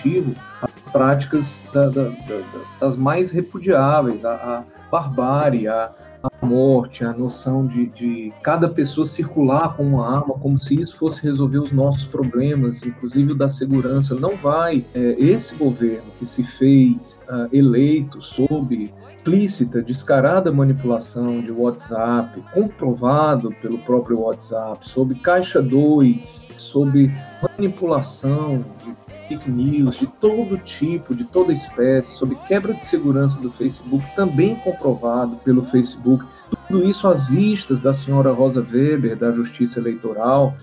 a 0.62 0.68
práticas 0.92 1.66
da- 1.74 1.90
da- 1.90 2.10
da- 2.10 2.44
das 2.80 2.96
mais 2.96 3.32
repudiáveis, 3.32 4.24
a, 4.26 4.32
a 4.34 4.64
barbárie, 4.92 5.68
a, 5.68 5.92
a 6.24 6.46
morte, 6.46 7.04
a 7.04 7.14
noção 7.14 7.68
de, 7.68 7.88
de 7.88 8.34
cada 8.42 8.68
pessoa 8.70 9.06
circular 9.06 9.76
com 9.76 9.84
uma 9.84 10.16
arma, 10.18 10.34
como 10.40 10.60
se 10.60 10.74
isso 10.82 10.98
fosse 10.98 11.22
resolver 11.24 11.60
os 11.60 11.72
nossos 11.72 12.06
problemas, 12.06 12.84
inclusive 12.84 13.34
o 13.34 13.36
da 13.36 13.50
segurança. 13.50 14.16
Não 14.16 14.36
vai. 14.36 14.86
É, 14.94 15.16
esse 15.20 15.56
governo 15.56 16.12
que 16.18 16.26
se 16.26 16.44
fez 16.44 17.22
uh, 17.30 17.48
eleito 17.56 18.22
sob 18.22 18.92
explícita, 19.18 19.82
descarada 19.82 20.52
manipulação 20.52 21.42
de 21.42 21.52
WhatsApp, 21.52 22.44
comprovado 22.54 23.50
pelo 23.60 23.80
próprio 23.80 24.20
WhatsApp, 24.22 24.88
sob 24.88 25.16
Caixa 25.16 25.62
2, 25.64 26.44
sob 26.58 27.12
manipulação 27.58 28.64
de 28.84 29.05
fake 29.28 29.50
news 29.50 29.98
de 29.98 30.08
todo 30.08 30.58
tipo, 30.58 31.16
de 31.16 31.24
toda 31.24 31.54
espécie, 31.54 32.16
sob 32.16 32.36
quebra 32.48 32.74
de 32.74 32.84
segurança 32.84 33.40
do 33.40 33.52
Facebook, 33.52 34.06
também 34.16 34.56
comprovado 34.56 35.38
pelo 35.38 35.66
Facebook. 35.66 36.26
Tudo 36.68 36.84
isso 36.88 37.08
às 37.08 37.28
vistas 37.28 37.82
da 37.82 37.94
senhora 37.94 38.32
Rosa 38.32 38.62
Weber, 38.62 39.18
da 39.18 39.32
Justiça 39.32 39.80
Eleitoral, 39.80 40.56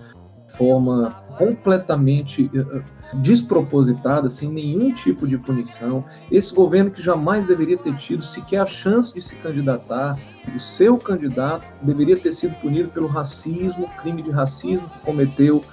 forma 0.47 1.23
completamente 1.37 2.49
uh, 2.55 2.83
despropositada, 3.15 4.29
sem 4.29 4.49
nenhum 4.49 4.93
tipo 4.93 5.27
de 5.27 5.37
punição. 5.37 6.05
Esse 6.31 6.53
governo 6.53 6.91
que 6.91 7.01
jamais 7.01 7.45
deveria 7.45 7.77
ter 7.77 7.95
tido 7.95 8.23
sequer 8.23 8.61
a 8.61 8.65
chance 8.65 9.13
de 9.13 9.21
se 9.21 9.35
candidatar, 9.37 10.17
o 10.53 10.59
seu 10.59 10.97
candidato 10.97 11.65
deveria 11.81 12.17
ter 12.17 12.31
sido 12.31 12.55
punido 12.55 12.89
pelo 12.89 13.07
racismo, 13.07 13.89
crime 14.01 14.21
de 14.21 14.31
racismo 14.31 14.89
que 14.89 14.99
cometeu 14.99 15.63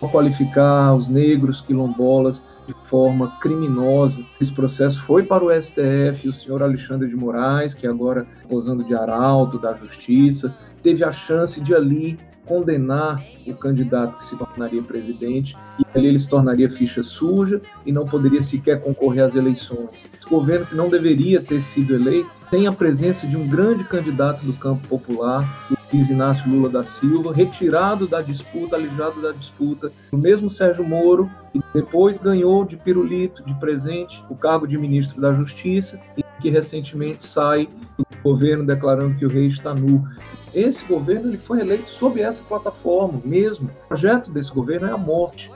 ao 0.00 0.08
qualificar 0.08 0.94
os 0.94 1.08
negros 1.08 1.60
quilombolas 1.60 2.42
de 2.66 2.74
forma 2.84 3.36
criminosa. 3.40 4.22
Esse 4.40 4.52
processo 4.52 5.00
foi 5.02 5.22
para 5.22 5.44
o 5.44 5.50
STF, 5.50 6.28
o 6.28 6.32
senhor 6.32 6.62
Alexandre 6.62 7.08
de 7.08 7.16
Moraes, 7.16 7.74
que 7.74 7.86
agora 7.86 8.26
posando 8.48 8.84
de 8.84 8.94
arauto 8.94 9.58
da 9.58 9.74
justiça, 9.74 10.54
teve 10.82 11.02
a 11.04 11.10
chance 11.10 11.60
de 11.60 11.74
ali 11.74 12.18
condenar 12.44 13.22
o 13.46 13.54
candidato 13.54 14.16
que 14.16 14.24
se 14.24 14.36
tornaria 14.36 14.82
presidente 14.82 15.54
e 15.78 15.98
ali 15.98 16.08
ele 16.08 16.18
se 16.18 16.28
tornaria 16.28 16.70
ficha 16.70 17.02
suja 17.02 17.60
e 17.84 17.92
não 17.92 18.06
poderia 18.06 18.40
sequer 18.40 18.80
concorrer 18.80 19.22
às 19.22 19.34
eleições. 19.34 20.08
Esse 20.12 20.28
governo 20.28 20.64
que 20.64 20.74
não 20.74 20.88
deveria 20.88 21.42
ter 21.42 21.60
sido 21.60 21.94
eleito 21.94 22.37
tem 22.50 22.66
a 22.66 22.72
presença 22.72 23.26
de 23.26 23.36
um 23.36 23.46
grande 23.46 23.84
candidato 23.84 24.44
do 24.44 24.52
campo 24.54 24.86
popular, 24.88 25.68
Luiz 25.92 26.08
Inácio 26.08 26.50
Lula 26.50 26.68
da 26.68 26.84
Silva, 26.84 27.32
retirado 27.32 28.06
da 28.06 28.20
disputa, 28.20 28.76
alijado 28.76 29.20
da 29.20 29.32
disputa, 29.32 29.92
o 30.12 30.16
mesmo 30.16 30.50
Sérgio 30.50 30.84
Moro, 30.84 31.30
que 31.52 31.60
depois 31.74 32.18
ganhou 32.18 32.64
de 32.64 32.76
pirulito, 32.76 33.42
de 33.44 33.54
presente, 33.54 34.22
o 34.28 34.34
cargo 34.34 34.66
de 34.66 34.76
ministro 34.76 35.20
da 35.20 35.32
Justiça 35.32 36.00
e 36.16 36.24
que 36.40 36.50
recentemente 36.50 37.22
sai 37.22 37.68
do 37.96 38.06
governo 38.22 38.66
declarando 38.66 39.16
que 39.16 39.26
o 39.26 39.28
rei 39.28 39.46
está 39.46 39.74
nu. 39.74 40.06
Esse 40.54 40.84
governo 40.84 41.28
ele 41.28 41.38
foi 41.38 41.60
eleito 41.60 41.88
sob 41.88 42.20
essa 42.20 42.42
plataforma 42.42 43.20
mesmo. 43.24 43.70
O 43.84 43.88
projeto 43.88 44.30
desse 44.30 44.52
governo 44.52 44.88
é 44.88 44.92
a 44.92 44.98
morte, 44.98 45.50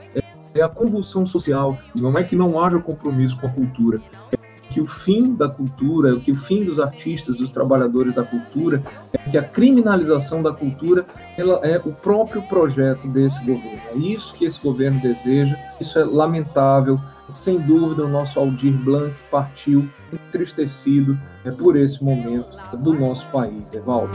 é 0.55 0.61
a 0.61 0.69
convulsão 0.69 1.25
social. 1.25 1.77
Não 1.95 2.17
é 2.17 2.23
que 2.23 2.35
não 2.35 2.63
haja 2.63 2.79
compromisso 2.79 3.37
com 3.37 3.47
a 3.47 3.49
cultura, 3.49 4.01
é 4.31 4.42
que 4.73 4.81
o 4.81 4.85
fim 4.87 5.35
da 5.35 5.47
cultura, 5.47 6.19
que 6.19 6.31
o 6.31 6.35
fim 6.35 6.63
dos 6.63 6.79
artistas, 6.79 7.37
dos 7.37 7.51
trabalhadores 7.51 8.15
da 8.15 8.23
cultura, 8.23 8.81
é 9.13 9.29
que 9.29 9.37
a 9.37 9.43
criminalização 9.43 10.41
da 10.41 10.51
cultura 10.51 11.05
ela 11.37 11.59
é 11.63 11.77
o 11.77 11.91
próprio 11.93 12.41
projeto 12.43 13.07
desse 13.07 13.39
governo. 13.45 13.79
É 13.93 13.97
isso 13.97 14.33
que 14.33 14.45
esse 14.45 14.59
governo 14.59 14.99
deseja. 14.99 15.55
Isso 15.79 15.99
é 15.99 16.03
lamentável. 16.03 16.99
Sem 17.33 17.59
dúvida, 17.59 18.03
o 18.03 18.07
nosso 18.07 18.39
Aldir 18.39 18.73
Blanc 18.73 19.13
partiu 19.31 19.87
entristecido 20.11 21.17
é, 21.45 21.51
por 21.51 21.75
esse 21.75 22.03
momento 22.03 22.47
do 22.77 22.93
nosso 22.93 23.25
país, 23.27 23.73
Evaldo. 23.73 24.11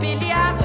Pilhado 0.00 0.64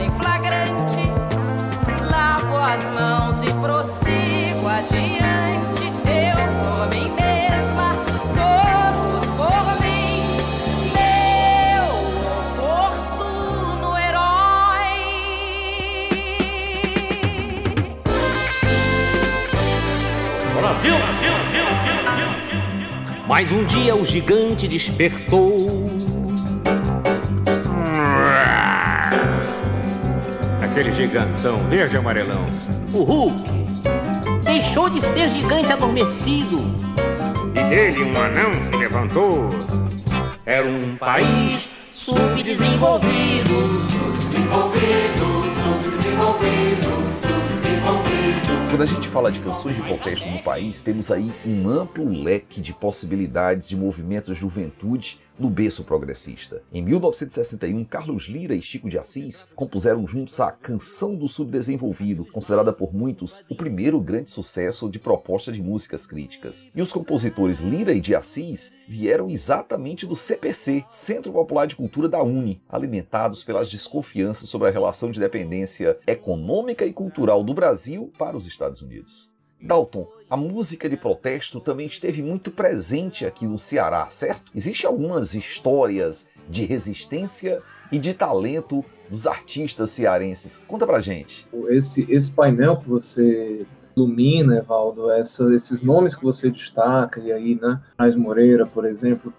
Mais 23.27 23.51
um 23.51 23.65
dia 23.65 23.95
o 23.95 24.05
gigante 24.05 24.67
despertou. 24.67 25.89
Aquele 30.61 30.91
gigantão 30.91 31.57
verde 31.67 31.97
amarelão. 31.97 32.45
O 32.93 33.01
Hulk 33.01 33.49
deixou 34.43 34.91
de 34.91 35.01
ser 35.01 35.29
gigante 35.29 35.71
adormecido. 35.71 36.59
E 37.55 37.63
dele 37.69 38.03
um 38.03 38.21
anão 38.21 38.63
se 38.63 38.75
levantou. 38.75 39.49
Era 40.45 40.67
um 40.67 40.95
país 40.95 41.67
subdesenvolvido. 41.93 43.49
Subdesenvolvido, 43.89 45.25
subdesenvolvido, 45.63 46.85
subdesenvolvido. 47.23 47.44
Quando 48.75 48.89
a 48.89 48.93
gente 48.93 49.07
fala 49.07 49.31
de 49.31 49.39
canções 49.39 49.73
de 49.73 49.81
protesto 49.81 50.29
no 50.29 50.43
país, 50.43 50.81
temos 50.81 51.09
aí 51.09 51.33
um 51.45 51.69
amplo 51.69 52.09
leque 52.09 52.59
de 52.59 52.73
possibilidades 52.73 53.69
de 53.69 53.75
movimentos 53.77 54.35
de 54.35 54.41
juventude 54.41 55.17
no 55.37 55.49
berço 55.49 55.83
progressista. 55.83 56.63
Em 56.71 56.81
1961, 56.81 57.83
Carlos 57.85 58.23
Lira 58.23 58.55
e 58.55 58.61
Chico 58.61 58.89
de 58.89 58.97
Assis 58.97 59.47
compuseram 59.55 60.07
juntos 60.07 60.39
a 60.39 60.51
Canção 60.51 61.15
do 61.15 61.27
Subdesenvolvido, 61.27 62.25
considerada 62.25 62.71
por 62.71 62.93
muitos 62.93 63.45
o 63.49 63.55
primeiro 63.55 63.99
grande 63.99 64.31
sucesso 64.31 64.89
de 64.89 64.99
proposta 64.99 65.51
de 65.51 65.61
músicas 65.61 66.05
críticas. 66.05 66.69
E 66.73 66.81
os 66.81 66.91
compositores 66.91 67.59
Lira 67.59 67.93
e 67.93 67.99
de 67.99 68.15
Assis 68.15 68.75
vieram 68.87 69.29
exatamente 69.29 70.05
do 70.05 70.15
CPC, 70.15 70.85
Centro 70.87 71.31
Popular 71.31 71.67
de 71.67 71.75
Cultura 71.75 72.07
da 72.07 72.21
Uni, 72.23 72.61
alimentados 72.69 73.43
pelas 73.43 73.69
desconfianças 73.69 74.49
sobre 74.49 74.69
a 74.69 74.71
relação 74.71 75.11
de 75.11 75.19
dependência 75.19 75.97
econômica 76.07 76.85
e 76.85 76.93
cultural 76.93 77.43
do 77.43 77.53
Brasil 77.53 78.11
para 78.17 78.37
os 78.37 78.47
Estados 78.47 78.81
Unidos. 78.81 79.34
Dalton, 79.61 80.07
a 80.29 80.37
música 80.37 80.89
de 80.89 80.97
protesto 80.97 81.59
também 81.59 81.87
esteve 81.87 82.21
muito 82.21 82.51
presente 82.51 83.25
aqui 83.25 83.45
no 83.45 83.59
Ceará, 83.59 84.07
certo? 84.09 84.51
Existem 84.53 84.89
algumas 84.89 85.33
histórias 85.33 86.29
de 86.49 86.65
resistência 86.65 87.61
e 87.91 87.99
de 87.99 88.13
talento 88.13 88.83
dos 89.09 89.27
artistas 89.27 89.91
cearenses. 89.91 90.57
Conta 90.67 90.85
pra 90.85 91.01
gente. 91.01 91.47
Esse, 91.69 92.05
esse 92.11 92.31
painel 92.31 92.77
que 92.77 92.89
você 92.89 93.65
ilumina, 93.95 94.57
Evaldo, 94.57 95.09
essa, 95.11 95.53
esses 95.53 95.81
nomes 95.81 96.15
que 96.15 96.23
você 96.23 96.49
destaca, 96.49 97.19
e 97.21 97.31
aí, 97.31 97.55
né, 97.61 97.81
Mais 97.97 98.15
Moreira, 98.15 98.65
por 98.65 98.85
exemplo, 98.85 99.33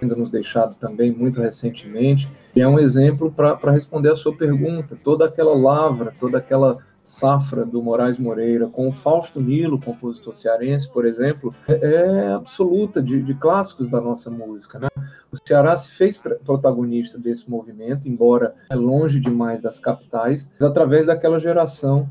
ainda 0.00 0.16
nos 0.16 0.30
deixado 0.30 0.74
também 0.74 1.12
muito 1.12 1.40
recentemente, 1.40 2.28
e 2.54 2.60
é 2.60 2.68
um 2.68 2.78
exemplo 2.78 3.30
para 3.30 3.70
responder 3.70 4.10
a 4.10 4.16
sua 4.16 4.34
pergunta. 4.34 4.98
Toda 5.02 5.26
aquela 5.26 5.54
lavra, 5.54 6.14
toda 6.18 6.38
aquela 6.38 6.78
safra 7.06 7.64
do 7.64 7.80
Moraes 7.80 8.18
Moreira 8.18 8.66
com 8.66 8.88
o 8.88 8.92
Fausto 8.92 9.40
Nilo, 9.40 9.80
compositor 9.80 10.34
cearense, 10.34 10.90
por 10.92 11.06
exemplo, 11.06 11.54
é, 11.68 11.74
é 11.74 12.32
absoluta 12.32 13.00
de, 13.00 13.22
de, 13.22 13.32
clássicos 13.34 13.86
da 13.86 14.00
nossa 14.00 14.28
música. 14.28 14.80
Né? 14.80 14.88
O 15.30 15.36
Ceará 15.46 15.76
se 15.76 15.90
fez 15.90 16.18
protagonista 16.18 17.16
desse 17.16 17.48
movimento, 17.48 18.08
embora 18.08 18.56
é 18.68 18.74
longe 18.74 19.20
demais 19.20 19.62
das 19.62 19.78
capitais, 19.78 20.50
através 20.60 21.06
daquela 21.06 21.38
geração 21.38 22.08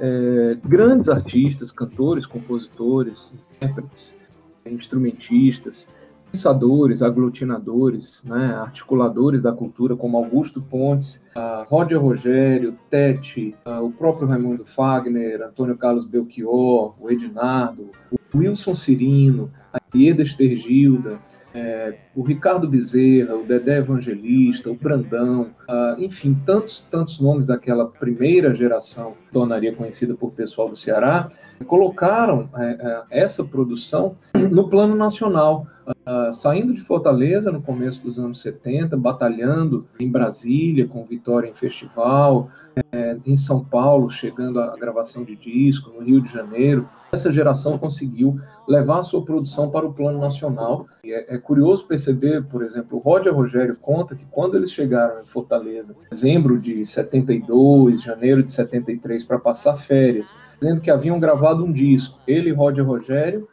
é, 0.00 0.56
grandes 0.64 1.08
artistas, 1.08 1.70
cantores, 1.70 2.26
compositores, 2.26 3.32
intérpretes, 3.54 4.18
instrumentistas, 4.66 5.88
pensadores, 6.32 7.02
aglutinadores, 7.02 8.24
né, 8.24 8.54
articuladores 8.54 9.42
da 9.42 9.52
cultura, 9.52 9.94
como 9.94 10.16
Augusto 10.16 10.62
Pontes, 10.62 11.26
uh, 11.36 11.64
Roger 11.68 12.00
Rogério, 12.00 12.76
Tete, 12.88 13.54
uh, 13.66 13.84
o 13.84 13.92
próprio 13.92 14.26
Raimundo 14.26 14.64
Fagner, 14.64 15.42
Antônio 15.42 15.76
Carlos 15.76 16.06
Belchior, 16.06 16.94
o 16.98 17.10
Ednardo, 17.10 17.90
o 18.10 18.38
Wilson 18.38 18.74
Cirino, 18.74 19.50
a 19.72 19.78
Ieda 19.94 20.22
Estergilda, 20.22 21.20
é, 21.54 21.98
o 22.14 22.22
Ricardo 22.22 22.66
Bezerra, 22.66 23.34
o 23.34 23.44
Dedé 23.44 23.76
Evangelista, 23.76 24.70
o 24.70 24.74
Brandão, 24.74 25.50
uh, 25.68 26.00
enfim, 26.02 26.34
tantos, 26.46 26.82
tantos 26.90 27.20
nomes 27.20 27.44
daquela 27.44 27.86
primeira 27.86 28.54
geração 28.54 29.14
tornaria 29.30 29.74
conhecida 29.74 30.14
por 30.14 30.32
pessoal 30.32 30.70
do 30.70 30.76
Ceará, 30.76 31.28
colocaram 31.62 32.48
é, 32.56 32.64
é, 32.64 33.02
essa 33.22 33.44
produção 33.44 34.16
no 34.50 34.68
plano 34.68 34.94
nacional, 34.94 35.66
uh, 35.86 36.32
saindo 36.32 36.72
de 36.72 36.80
Fortaleza 36.80 37.50
no 37.50 37.62
começo 37.62 38.02
dos 38.02 38.18
anos 38.18 38.40
70, 38.40 38.96
batalhando 38.96 39.86
em 39.98 40.10
Brasília 40.10 40.86
com 40.86 41.04
Vitória 41.04 41.48
em 41.48 41.54
Festival, 41.54 42.50
é, 42.92 43.16
em 43.26 43.36
São 43.36 43.64
Paulo, 43.64 44.10
chegando 44.10 44.60
à 44.60 44.76
gravação 44.76 45.24
de 45.24 45.36
disco, 45.36 45.90
no 45.90 46.04
Rio 46.04 46.20
de 46.20 46.32
Janeiro, 46.32 46.88
essa 47.14 47.30
geração 47.30 47.76
conseguiu 47.76 48.40
levar 48.66 49.00
a 49.00 49.02
sua 49.02 49.22
produção 49.22 49.68
para 49.68 49.84
o 49.84 49.92
plano 49.92 50.18
nacional. 50.18 50.86
É, 51.04 51.34
é, 51.34 51.38
curioso 51.38 51.86
perceber, 51.86 52.42
por 52.44 52.62
exemplo, 52.62 52.96
o 52.96 53.00
Roger 53.02 53.34
Rogério 53.34 53.76
conta 53.78 54.16
que 54.16 54.24
quando 54.30 54.56
eles 54.56 54.72
chegaram 54.72 55.20
em 55.20 55.26
Fortaleza, 55.26 55.92
em 55.92 56.08
dezembro 56.08 56.58
de 56.58 56.82
72, 56.82 58.02
janeiro 58.02 58.42
de 58.42 58.50
73, 58.50 59.24
para 59.24 59.38
passar 59.38 59.76
férias, 59.76 60.34
dizendo 60.58 60.80
que 60.80 60.90
haviam 60.90 61.20
gravado 61.20 61.62
um 61.62 61.70
disco, 61.70 62.18
ele 62.26 62.48
e 62.48 62.52
Roger 62.54 62.86
Rogério, 62.86 63.46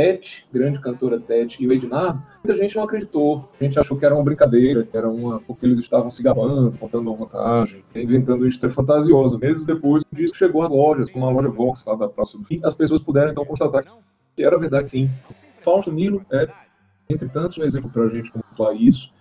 Tete, 0.00 0.46
grande 0.50 0.80
cantora 0.80 1.20
Tete, 1.20 1.62
e 1.62 1.66
o 1.66 1.68
muita 1.68 2.56
gente 2.56 2.74
não 2.74 2.84
acreditou. 2.84 3.50
A 3.60 3.64
gente 3.64 3.78
achou 3.78 3.98
que 3.98 4.06
era 4.06 4.14
uma 4.14 4.24
brincadeira, 4.24 4.82
que 4.82 4.96
era 4.96 5.06
uma. 5.06 5.40
porque 5.40 5.66
eles 5.66 5.78
estavam 5.78 6.10
se 6.10 6.22
gabando, 6.22 6.72
contando 6.78 7.12
uma 7.12 7.26
vantagem, 7.26 7.84
inventando 7.94 8.40
uma 8.40 8.48
história 8.48 8.74
fantasiosa. 8.74 9.36
Meses 9.36 9.66
depois, 9.66 10.02
o 10.10 10.16
disco 10.16 10.38
chegou 10.38 10.62
às 10.62 10.70
lojas, 10.70 11.10
como 11.10 11.26
a 11.26 11.30
loja 11.30 11.50
Vox 11.50 11.84
lá 11.84 11.94
da 11.96 12.08
Praça 12.08 12.38
do 12.38 12.44
Fim, 12.44 12.60
as 12.64 12.74
pessoas 12.74 13.02
puderam 13.02 13.30
então 13.30 13.44
constatar 13.44 13.84
que 14.34 14.42
era 14.42 14.58
verdade 14.58 14.88
sim. 14.88 15.10
Fausto 15.60 15.92
Nilo 15.92 16.24
é, 16.32 16.48
entre 17.10 17.28
tantos, 17.28 17.58
um 17.58 17.62
exemplo 17.62 17.90
para 17.90 18.04
a 18.04 18.08
gente 18.08 18.32
pontuar 18.32 18.74
isso 18.74 19.12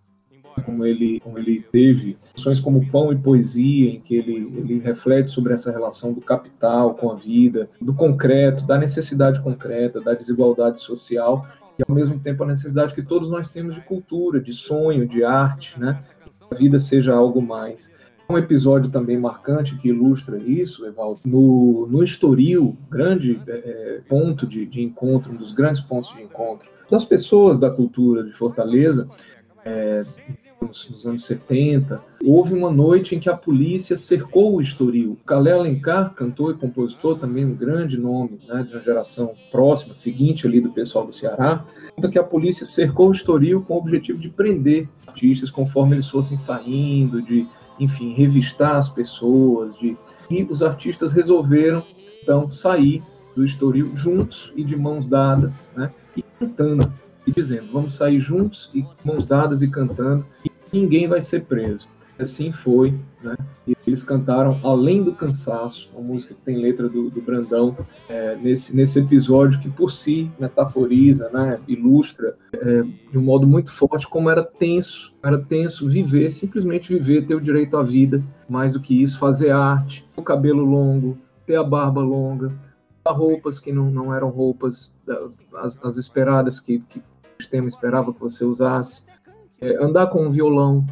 como 0.60 0.86
ele, 0.86 1.20
como 1.20 1.38
ele 1.38 1.66
teve 1.72 2.18
ações 2.36 2.60
como 2.60 2.86
Pão 2.90 3.12
e 3.12 3.18
Poesia, 3.18 3.90
em 3.90 4.00
que 4.00 4.16
ele, 4.16 4.36
ele 4.58 4.80
reflete 4.80 5.30
sobre 5.30 5.54
essa 5.54 5.72
relação 5.72 6.14
do 6.14 6.22
capital 6.22 6.96
com 6.96 7.12
a 7.12 7.16
vida, 7.16 7.70
do 7.82 7.94
concreto, 7.94 8.66
da 8.66 8.78
necessidade 8.78 9.42
concreta, 9.42 10.02
da 10.02 10.14
desigualdade 10.14 10.80
social, 10.80 11.48
e 11.78 11.84
ao 11.88 11.96
mesmo 11.96 12.20
tempo 12.20 12.44
a 12.44 12.48
necessidade 12.48 12.94
que 12.94 13.02
todos 13.02 13.30
nós 13.30 13.48
temos 13.48 13.76
de 13.76 13.82
cultura, 13.82 14.42
de 14.42 14.52
sonho, 14.52 15.08
de 15.08 15.24
arte, 15.24 15.80
né? 15.80 16.04
Que 16.48 16.56
a 16.56 16.58
vida 16.58 16.78
seja 16.78 17.14
algo 17.14 17.42
mais. 17.42 17.92
Um 18.30 18.38
episódio 18.38 18.92
também 18.92 19.18
marcante 19.18 19.76
que 19.76 19.90
ilustra 19.90 20.38
isso, 20.38 20.86
Evaldo, 20.86 21.20
no, 21.26 21.88
no 21.90 22.04
Estoril, 22.04 22.78
grande 22.88 23.42
é, 23.48 23.52
é, 23.52 24.02
ponto 24.08 24.46
de, 24.46 24.68
de 24.68 24.84
encontro, 24.84 25.34
um 25.34 25.36
dos 25.36 25.52
grandes 25.52 25.82
pontos 25.82 26.14
de 26.14 26.22
encontro 26.22 26.70
das 26.92 27.04
pessoas 27.04 27.58
da 27.58 27.72
cultura 27.72 28.24
de 28.24 28.32
Fortaleza, 28.32 29.08
é, 29.66 30.06
nos, 30.62 30.90
nos, 30.90 31.06
anos 31.06 31.26
70, 31.26 32.02
houve 32.24 32.54
uma 32.54 32.70
noite 32.70 33.16
em 33.16 33.20
que 33.20 33.30
a 33.30 33.36
polícia 33.36 33.96
cercou 33.96 34.56
o 34.56 34.62
Estoril. 34.62 35.18
Calé 35.26 35.52
Alencar, 35.52 36.14
cantor 36.14 36.56
e 36.56 36.58
compositor, 36.58 37.18
também 37.18 37.46
um 37.46 37.56
grande 37.56 37.98
nome 37.98 38.40
né, 38.48 38.64
de 38.64 38.74
uma 38.74 38.84
geração 38.84 39.34
próxima, 39.52 39.94
seguinte 39.94 40.46
ali 40.46 40.60
do 40.60 40.72
pessoal 40.72 41.06
do 41.06 41.14
Ceará, 41.14 41.66
conta 41.96 42.10
que 42.10 42.20
a 42.20 42.24
polícia 42.24 42.66
cercou 42.66 43.10
o 43.10 43.12
Estoril 43.12 43.62
com 43.62 43.76
o 43.76 43.78
objetivo 43.78 44.20
de 44.20 44.30
prender 44.30 44.88
artistas 45.08 45.50
conforme 45.50 45.96
eles 45.96 46.10
fossem 46.10 46.38
saindo, 46.38 47.22
de, 47.22 47.48
enfim, 47.80 48.14
revistar 48.14 48.76
as 48.76 48.90
pessoas, 48.90 49.78
de... 49.78 49.98
e 50.30 50.44
os 50.44 50.62
artistas 50.62 51.14
resolveram, 51.14 51.84
então, 52.22 52.50
sair 52.52 53.02
do 53.36 53.46
Estoril 53.46 53.96
juntos 53.96 54.52
e 54.56 54.64
de 54.64 54.76
mãos 54.76 55.08
dadas, 55.08 55.70
né, 55.76 55.92
e 56.16 56.22
cantando 56.22 56.92
e 57.30 57.32
dizendo: 57.32 57.72
vamos 57.72 57.94
sair 57.94 58.20
juntos 58.20 58.70
e 58.74 58.86
mãos 59.04 59.26
dadas 59.26 59.62
e 59.62 59.68
cantando, 59.68 60.26
ninguém 60.72 61.08
vai 61.08 61.22
ser 61.22 61.46
preso. 61.46 61.88
Assim 62.18 62.52
foi, 62.52 62.94
né? 63.24 63.36
E 63.66 63.78
eles 63.88 64.04
cantaram 64.04 64.60
Além 64.62 65.02
do 65.02 65.14
Cansaço, 65.14 65.90
uma 65.94 66.02
música 66.02 66.34
que 66.34 66.42
tem 66.42 66.58
letra 66.58 66.90
do, 66.90 67.10
do 67.10 67.22
Brandão, 67.22 67.78
é, 68.10 68.36
nesse, 68.36 68.76
nesse 68.76 69.00
episódio 69.00 69.60
que 69.62 69.70
por 69.70 69.90
si 69.90 70.30
metaforiza, 70.38 71.30
né? 71.30 71.62
ilustra 71.66 72.36
é, 72.54 72.84
de 73.10 73.18
um 73.18 73.22
modo 73.22 73.48
muito 73.48 73.72
forte 73.72 74.06
como 74.06 74.30
era 74.30 74.44
tenso, 74.44 75.14
era 75.24 75.38
tenso 75.38 75.88
viver, 75.88 76.30
simplesmente 76.30 76.94
viver, 76.94 77.26
ter 77.26 77.36
o 77.36 77.42
direito 77.42 77.78
à 77.78 77.84
vida, 77.84 78.22
mais 78.50 78.74
do 78.74 78.82
que 78.82 79.02
isso, 79.02 79.18
fazer 79.18 79.52
arte, 79.52 80.06
o 80.18 80.22
cabelo 80.22 80.66
longo, 80.66 81.18
ter 81.46 81.56
a 81.56 81.64
barba 81.64 82.02
longa, 82.02 82.52
roupas 83.08 83.60
que 83.60 83.72
não, 83.72 83.90
não 83.90 84.14
eram 84.14 84.30
roupas 84.30 84.96
as, 85.56 85.84
as 85.84 85.98
esperadas 85.98 86.60
que, 86.60 86.80
que 86.80 87.02
sistema 87.40 87.68
esperava 87.68 88.14
que 88.14 88.20
você 88.20 88.44
usasse, 88.44 89.04
é, 89.62 89.84
andar 89.84 90.08
com 90.08 90.26
um 90.26 90.30
violão, 90.30 90.86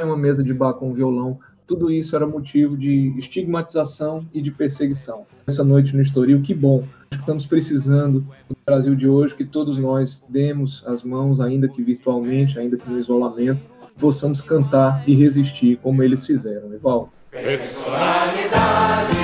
uma 0.00 0.16
mesa 0.16 0.42
de 0.42 0.52
bar 0.52 0.74
com 0.74 0.90
um 0.90 0.92
violão, 0.92 1.38
tudo 1.66 1.90
isso 1.90 2.14
era 2.16 2.26
motivo 2.26 2.76
de 2.76 3.14
estigmatização 3.18 4.26
e 4.34 4.42
de 4.42 4.50
perseguição. 4.50 5.24
Essa 5.46 5.64
noite 5.64 5.94
no 5.94 6.02
Estoril, 6.02 6.42
que 6.42 6.54
bom. 6.54 6.84
Estamos 7.10 7.46
precisando 7.46 8.26
no 8.48 8.56
Brasil 8.66 8.94
de 8.94 9.06
hoje 9.08 9.34
que 9.34 9.44
todos 9.44 9.78
nós 9.78 10.24
demos 10.28 10.82
as 10.86 11.02
mãos, 11.02 11.40
ainda 11.40 11.68
que 11.68 11.82
virtualmente, 11.82 12.58
ainda 12.58 12.76
que 12.76 12.90
no 12.90 12.98
isolamento, 12.98 13.64
possamos 13.98 14.40
cantar 14.40 15.04
e 15.06 15.14
resistir 15.14 15.78
como 15.82 16.02
eles 16.02 16.26
fizeram. 16.26 16.72
Evaldo. 16.74 17.10
Personalidade, 17.30 19.21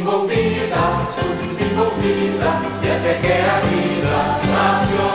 Subdesenvolvida, 0.00 0.76
subdesenvolvida, 1.14 2.90
essa 2.90 3.08
é 3.08 3.20
que 3.20 3.26
é 3.26 3.50
a 3.50 3.60
vida 3.60 4.50
nacional. 4.50 5.09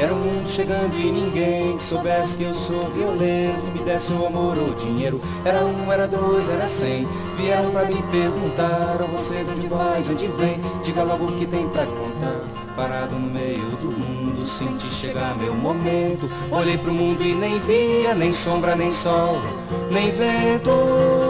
Era 0.00 0.14
um 0.14 0.18
mundo 0.18 0.48
chegando 0.48 0.96
e 0.96 1.12
ninguém 1.12 1.76
que 1.76 1.82
soubesse 1.82 2.38
que 2.38 2.44
eu 2.44 2.54
sou 2.54 2.88
violento. 2.90 3.70
Me 3.70 3.80
desse 3.80 4.14
o 4.14 4.26
amor 4.26 4.56
ou 4.56 4.72
dinheiro. 4.72 5.20
Era 5.44 5.62
um, 5.62 5.92
era 5.92 6.08
dois, 6.08 6.48
era 6.48 6.66
cem. 6.66 7.06
Vieram 7.36 7.70
pra 7.70 7.84
me 7.84 8.02
perguntar 8.04 8.96
Oh 8.98 9.06
você 9.08 9.44
de 9.44 9.50
onde 9.50 9.66
vai, 9.66 10.00
de 10.00 10.12
onde 10.12 10.26
vem? 10.28 10.58
Diga 10.82 11.04
logo 11.04 11.26
o 11.26 11.32
que 11.32 11.46
tem 11.46 11.68
pra 11.68 11.84
contar. 11.84 12.46
Parado 12.74 13.18
no 13.18 13.28
meio 13.30 13.76
do 13.76 13.90
mundo 13.90 14.46
Senti 14.46 14.86
chegar 14.86 15.36
meu 15.36 15.54
momento. 15.54 16.30
Olhei 16.50 16.78
pro 16.78 16.94
mundo 16.94 17.22
e 17.22 17.34
nem 17.34 17.58
via 17.60 18.14
Nem 18.14 18.32
sombra, 18.32 18.74
nem 18.74 18.90
sol, 18.90 19.42
nem 19.90 20.12
vento 20.12 21.25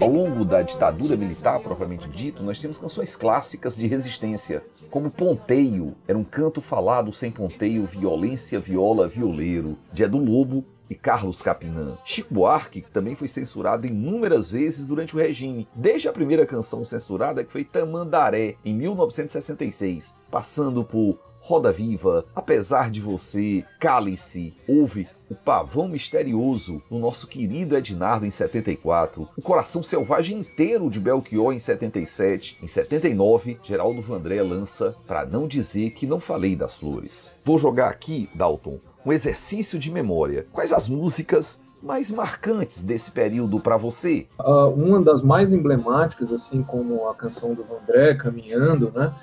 ao 0.00 0.08
longo 0.08 0.44
da 0.44 0.60
ditadura 0.60 1.16
militar, 1.16 1.58
propriamente 1.60 2.08
dito, 2.08 2.42
nós 2.42 2.60
temos 2.60 2.78
canções 2.78 3.16
clássicas 3.16 3.76
de 3.76 3.86
resistência, 3.86 4.62
como 4.90 5.10
Ponteio, 5.10 5.94
era 6.06 6.18
um 6.18 6.24
canto 6.24 6.60
falado 6.60 7.12
sem 7.12 7.30
ponteio, 7.30 7.86
violência, 7.86 8.60
viola, 8.60 9.08
violeiro, 9.08 9.78
de 9.92 10.02
Edu 10.02 10.18
Lobo 10.18 10.64
e 10.88 10.94
Carlos 10.94 11.40
Capinã. 11.40 11.96
Chico 12.04 12.32
Buarque 12.32 12.82
também 12.82 13.16
foi 13.16 13.26
censurado 13.26 13.86
inúmeras 13.86 14.50
vezes 14.50 14.86
durante 14.86 15.16
o 15.16 15.18
regime, 15.18 15.66
desde 15.74 16.08
a 16.08 16.12
primeira 16.12 16.46
canção 16.46 16.84
censurada 16.84 17.42
que 17.42 17.50
foi 17.50 17.64
Tamandaré, 17.64 18.56
em 18.64 18.74
1966, 18.74 20.16
passando 20.30 20.84
por 20.84 21.18
Roda 21.46 21.70
Viva, 21.70 22.24
Apesar 22.34 22.90
de 22.90 23.00
Você, 23.00 23.64
Cálice, 23.78 24.52
houve 24.66 25.06
o 25.30 25.34
Pavão 25.36 25.86
Misterioso 25.86 26.82
no 26.90 26.98
nosso 26.98 27.28
querido 27.28 27.76
Ednardo 27.76 28.26
em 28.26 28.32
74, 28.32 29.28
o 29.36 29.42
Coração 29.42 29.80
Selvagem 29.80 30.38
inteiro 30.38 30.90
de 30.90 30.98
Belchior 30.98 31.52
em 31.52 31.60
77, 31.60 32.58
em 32.60 32.66
79, 32.66 33.60
Geraldo 33.62 34.02
Vandré 34.02 34.42
lança 34.42 34.96
Pra 35.06 35.24
Não 35.24 35.46
Dizer 35.46 35.90
Que 35.90 36.04
Não 36.04 36.18
Falei 36.18 36.56
das 36.56 36.74
Flores. 36.74 37.32
Vou 37.44 37.58
jogar 37.58 37.90
aqui, 37.90 38.28
Dalton, 38.34 38.80
um 39.04 39.12
exercício 39.12 39.78
de 39.78 39.88
memória. 39.88 40.48
Quais 40.50 40.72
as 40.72 40.88
músicas 40.88 41.62
mais 41.80 42.10
marcantes 42.10 42.82
desse 42.82 43.12
período 43.12 43.60
para 43.60 43.76
você? 43.76 44.26
Uh, 44.40 44.66
uma 44.70 45.00
das 45.00 45.22
mais 45.22 45.52
emblemáticas, 45.52 46.32
assim 46.32 46.64
como 46.64 47.08
a 47.08 47.14
canção 47.14 47.54
do 47.54 47.62
Vandré, 47.62 48.14
Caminhando, 48.14 48.90
né? 48.92 49.14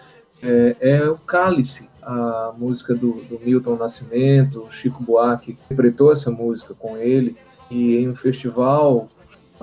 É, 0.44 0.76
é 0.80 1.10
o 1.10 1.18
Cálice, 1.18 1.90
a 2.02 2.54
música 2.58 2.94
do, 2.94 3.14
do 3.24 3.40
Milton 3.44 3.78
Nascimento, 3.78 4.68
Chico 4.72 5.02
Buarque 5.02 5.52
interpretou 5.52 6.12
essa 6.12 6.30
música 6.30 6.74
com 6.74 6.98
ele, 6.98 7.36
e 7.72 7.96
em 7.96 8.10
um 8.10 8.16
festival, 8.16 9.08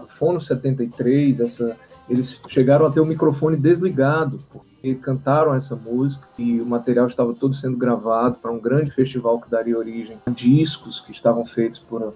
Fono 0.08 0.40
73, 0.40 1.40
essa, 1.40 1.76
eles 2.08 2.40
chegaram 2.48 2.86
a 2.86 2.90
ter 2.90 3.00
o 3.00 3.06
microfone 3.06 3.56
desligado, 3.56 4.40
porque 4.50 4.94
cantaram 4.94 5.54
essa 5.54 5.76
música 5.76 6.26
e 6.38 6.60
o 6.60 6.66
material 6.66 7.06
estava 7.06 7.34
todo 7.34 7.54
sendo 7.54 7.76
gravado 7.76 8.36
para 8.36 8.50
um 8.50 8.58
grande 8.58 8.90
festival 8.90 9.38
que 9.40 9.50
daria 9.50 9.76
origem 9.76 10.18
a 10.26 10.30
discos 10.30 11.00
que 11.00 11.12
estavam 11.12 11.44
feitos 11.44 11.78
por 11.78 12.14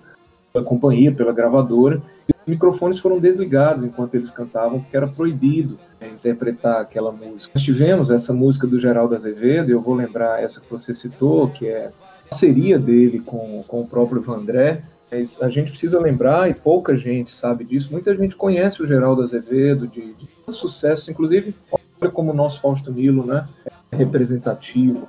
pela 0.55 0.65
companhia, 0.65 1.13
pela 1.13 1.33
gravadora. 1.33 2.01
E 2.29 2.33
os 2.33 2.47
microfones 2.47 3.01
foram 3.01 3.19
desligados 3.19 3.83
enquanto 3.83 4.15
eles 4.15 4.31
cantavam, 4.31 4.81
porque 4.81 4.97
era 4.97 5.09
proibido 5.09 5.77
né, 6.01 6.09
interpretar 6.09 6.81
aquela 6.81 7.11
música. 7.11 7.53
Nós 7.53 7.65
tivemos 7.65 8.09
essa 8.09 8.33
música 8.33 8.65
do 8.65 8.79
Geraldo 8.79 9.17
Azevedo, 9.17 9.71
eu 9.71 9.81
vou 9.81 9.95
lembrar 9.95 10.41
essa 10.41 10.61
que 10.61 10.71
você 10.71 10.95
citou, 10.95 11.49
que 11.49 11.67
é 11.67 11.91
parceria 12.31 12.79
dele 12.79 13.19
com, 13.21 13.65
com 13.67 13.81
o 13.81 13.89
próprio 13.89 14.23
Vandré, 14.23 14.83
mas 15.11 15.43
a 15.43 15.49
gente 15.49 15.71
precisa 15.71 15.99
lembrar, 16.01 16.49
e 16.49 16.55
pouca 16.55 16.97
gente 16.97 17.31
sabe 17.31 17.65
disso, 17.65 17.89
muita 17.91 18.15
gente 18.15 18.37
conhece 18.37 18.83
o 18.83 18.87
Geraldo 18.87 19.23
Azevedo, 19.23 19.87
de, 19.87 20.15
de 20.15 20.29
sucesso, 20.53 21.11
inclusive, 21.11 21.55
olha 22.01 22.11
como 22.11 22.33
o 22.33 22.35
nosso 22.35 22.61
Fausto 22.61 22.93
Nilo, 22.93 23.27
né, 23.27 23.45
é 23.91 23.97
representativo. 23.97 25.09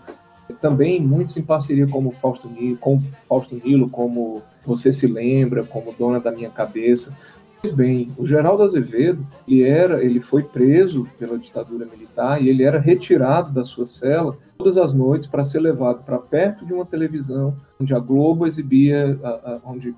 Também 0.53 1.01
muitos 1.01 1.35
em 1.37 1.41
parceria 1.41 1.87
como 1.87 2.11
Fausto 2.11 2.47
Nilo, 2.47 2.77
com 2.77 2.99
Fausto 3.27 3.59
Nilo, 3.63 3.89
como 3.89 4.41
Você 4.65 4.91
Se 4.91 5.07
Lembra, 5.07 5.63
como 5.63 5.93
Dona 5.97 6.19
da 6.19 6.31
Minha 6.31 6.49
Cabeça. 6.49 7.15
Pois 7.61 7.73
bem, 7.73 8.09
o 8.17 8.27
Geraldo 8.27 8.61
Azevedo, 8.61 9.25
ele 9.47 9.63
era, 9.63 10.03
ele 10.03 10.19
foi 10.19 10.43
preso 10.43 11.07
pela 11.17 11.37
ditadura 11.37 11.85
militar 11.85 12.41
e 12.41 12.49
ele 12.49 12.63
era 12.63 12.79
retirado 12.79 13.51
da 13.51 13.63
sua 13.63 13.87
cela 13.87 14.37
todas 14.57 14.77
as 14.77 14.93
noites 14.93 15.27
para 15.27 15.43
ser 15.43 15.59
levado 15.59 16.03
para 16.03 16.17
perto 16.17 16.65
de 16.65 16.73
uma 16.73 16.85
televisão 16.85 17.55
onde 17.79 17.93
a 17.93 17.99
Globo 17.99 18.47
exibia, 18.47 19.19
onde 19.65 19.93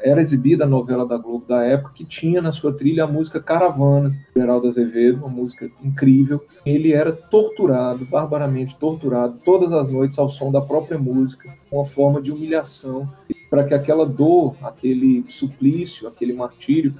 era 0.00 0.20
exibida 0.20 0.64
a 0.64 0.68
novela 0.68 1.06
da 1.06 1.16
Globo 1.16 1.46
da 1.46 1.64
época, 1.64 1.94
que 1.94 2.04
tinha 2.04 2.42
na 2.42 2.52
sua 2.52 2.74
trilha 2.74 3.04
a 3.04 3.06
música 3.06 3.40
Caravana, 3.40 4.14
Geraldo 4.36 4.66
Azevedo, 4.66 5.18
uma 5.18 5.28
música 5.28 5.70
incrível. 5.82 6.44
Ele 6.64 6.92
era 6.92 7.10
torturado, 7.10 8.04
barbaramente 8.04 8.76
torturado, 8.76 9.38
todas 9.44 9.72
as 9.72 9.88
noites 9.90 10.18
ao 10.18 10.28
som 10.28 10.52
da 10.52 10.60
própria 10.60 10.98
música, 10.98 11.52
uma 11.70 11.86
forma 11.86 12.20
de 12.20 12.30
humilhação, 12.30 13.08
para 13.48 13.64
que 13.64 13.74
aquela 13.74 14.04
dor, 14.04 14.54
aquele 14.62 15.24
suplício, 15.28 16.06
aquele 16.06 16.34
martírio, 16.34 16.94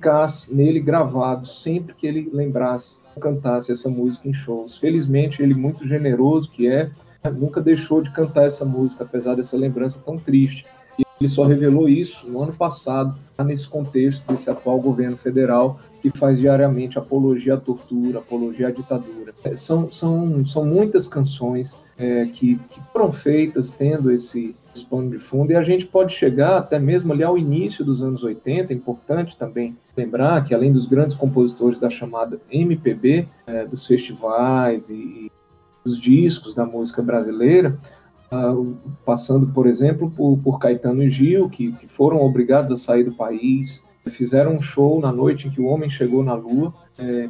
ficasse 0.00 0.54
nele 0.54 0.80
gravado 0.80 1.46
sempre 1.46 1.94
que 1.94 2.06
ele 2.06 2.30
lembrasse, 2.32 2.98
cantasse 3.20 3.70
essa 3.70 3.90
música 3.90 4.26
em 4.26 4.32
shows. 4.32 4.78
Felizmente, 4.78 5.42
ele 5.42 5.52
muito 5.52 5.86
generoso 5.86 6.50
que 6.50 6.66
é, 6.66 6.90
nunca 7.34 7.60
deixou 7.60 8.00
de 8.00 8.10
cantar 8.10 8.46
essa 8.46 8.64
música, 8.64 9.04
apesar 9.04 9.34
dessa 9.34 9.58
lembrança 9.58 10.00
tão 10.02 10.16
triste. 10.16 10.64
E 10.98 11.02
ele 11.20 11.28
só 11.28 11.44
revelou 11.44 11.86
isso 11.86 12.26
no 12.26 12.42
ano 12.42 12.54
passado, 12.54 13.14
nesse 13.44 13.68
contexto 13.68 14.26
desse 14.26 14.48
atual 14.48 14.80
governo 14.80 15.18
federal, 15.18 15.78
que 16.00 16.10
faz 16.10 16.38
diariamente 16.38 16.98
apologia 16.98 17.54
à 17.54 17.60
tortura, 17.60 18.20
apologia 18.20 18.68
à 18.68 18.70
ditadura. 18.70 19.34
É, 19.44 19.54
são, 19.54 19.92
são, 19.92 20.46
são 20.46 20.64
muitas 20.64 21.06
canções 21.06 21.78
é, 21.98 22.24
que, 22.24 22.56
que 22.56 22.80
foram 22.90 23.12
feitas 23.12 23.70
tendo 23.70 24.10
esse, 24.10 24.56
esse 24.74 24.86
pano 24.86 25.10
de 25.10 25.18
fundo, 25.18 25.52
e 25.52 25.56
a 25.56 25.62
gente 25.62 25.84
pode 25.84 26.14
chegar 26.14 26.56
até 26.56 26.78
mesmo 26.78 27.12
ali 27.12 27.22
ao 27.22 27.36
início 27.36 27.84
dos 27.84 28.02
anos 28.02 28.22
80, 28.22 28.72
é 28.72 28.76
importante 28.76 29.36
também 29.36 29.76
lembrar 30.00 30.44
que 30.44 30.54
além 30.54 30.72
dos 30.72 30.86
grandes 30.86 31.14
compositores 31.14 31.78
da 31.78 31.90
chamada 31.90 32.40
MPB, 32.50 33.26
é, 33.46 33.66
dos 33.66 33.86
festivais 33.86 34.88
e, 34.88 34.94
e, 34.94 35.32
dos 35.84 35.98
discos 35.98 36.54
da 36.54 36.66
música 36.66 37.02
brasileira, 37.02 37.78
uh, 38.30 38.76
passando, 39.04 39.46
por 39.46 39.66
exemplo, 39.66 40.10
por, 40.10 40.38
por 40.38 40.58
Caetano 40.58 41.02
e 41.02 41.10
Gil, 41.10 41.48
que, 41.48 41.72
que, 41.72 41.86
foram 41.86 42.20
obrigados 42.20 42.70
a 42.70 42.76
sair 42.76 43.04
do 43.04 43.12
país, 43.12 43.82
fizeram 44.08 44.54
um 44.54 44.62
show 44.62 45.00
na 45.00 45.12
noite 45.12 45.48
em 45.48 45.50
que 45.50 45.60
o 45.60 45.66
homem 45.66 45.88
chegou 45.88 46.22
na 46.22 46.34
Lua, 46.34 46.74
é, 46.98 47.28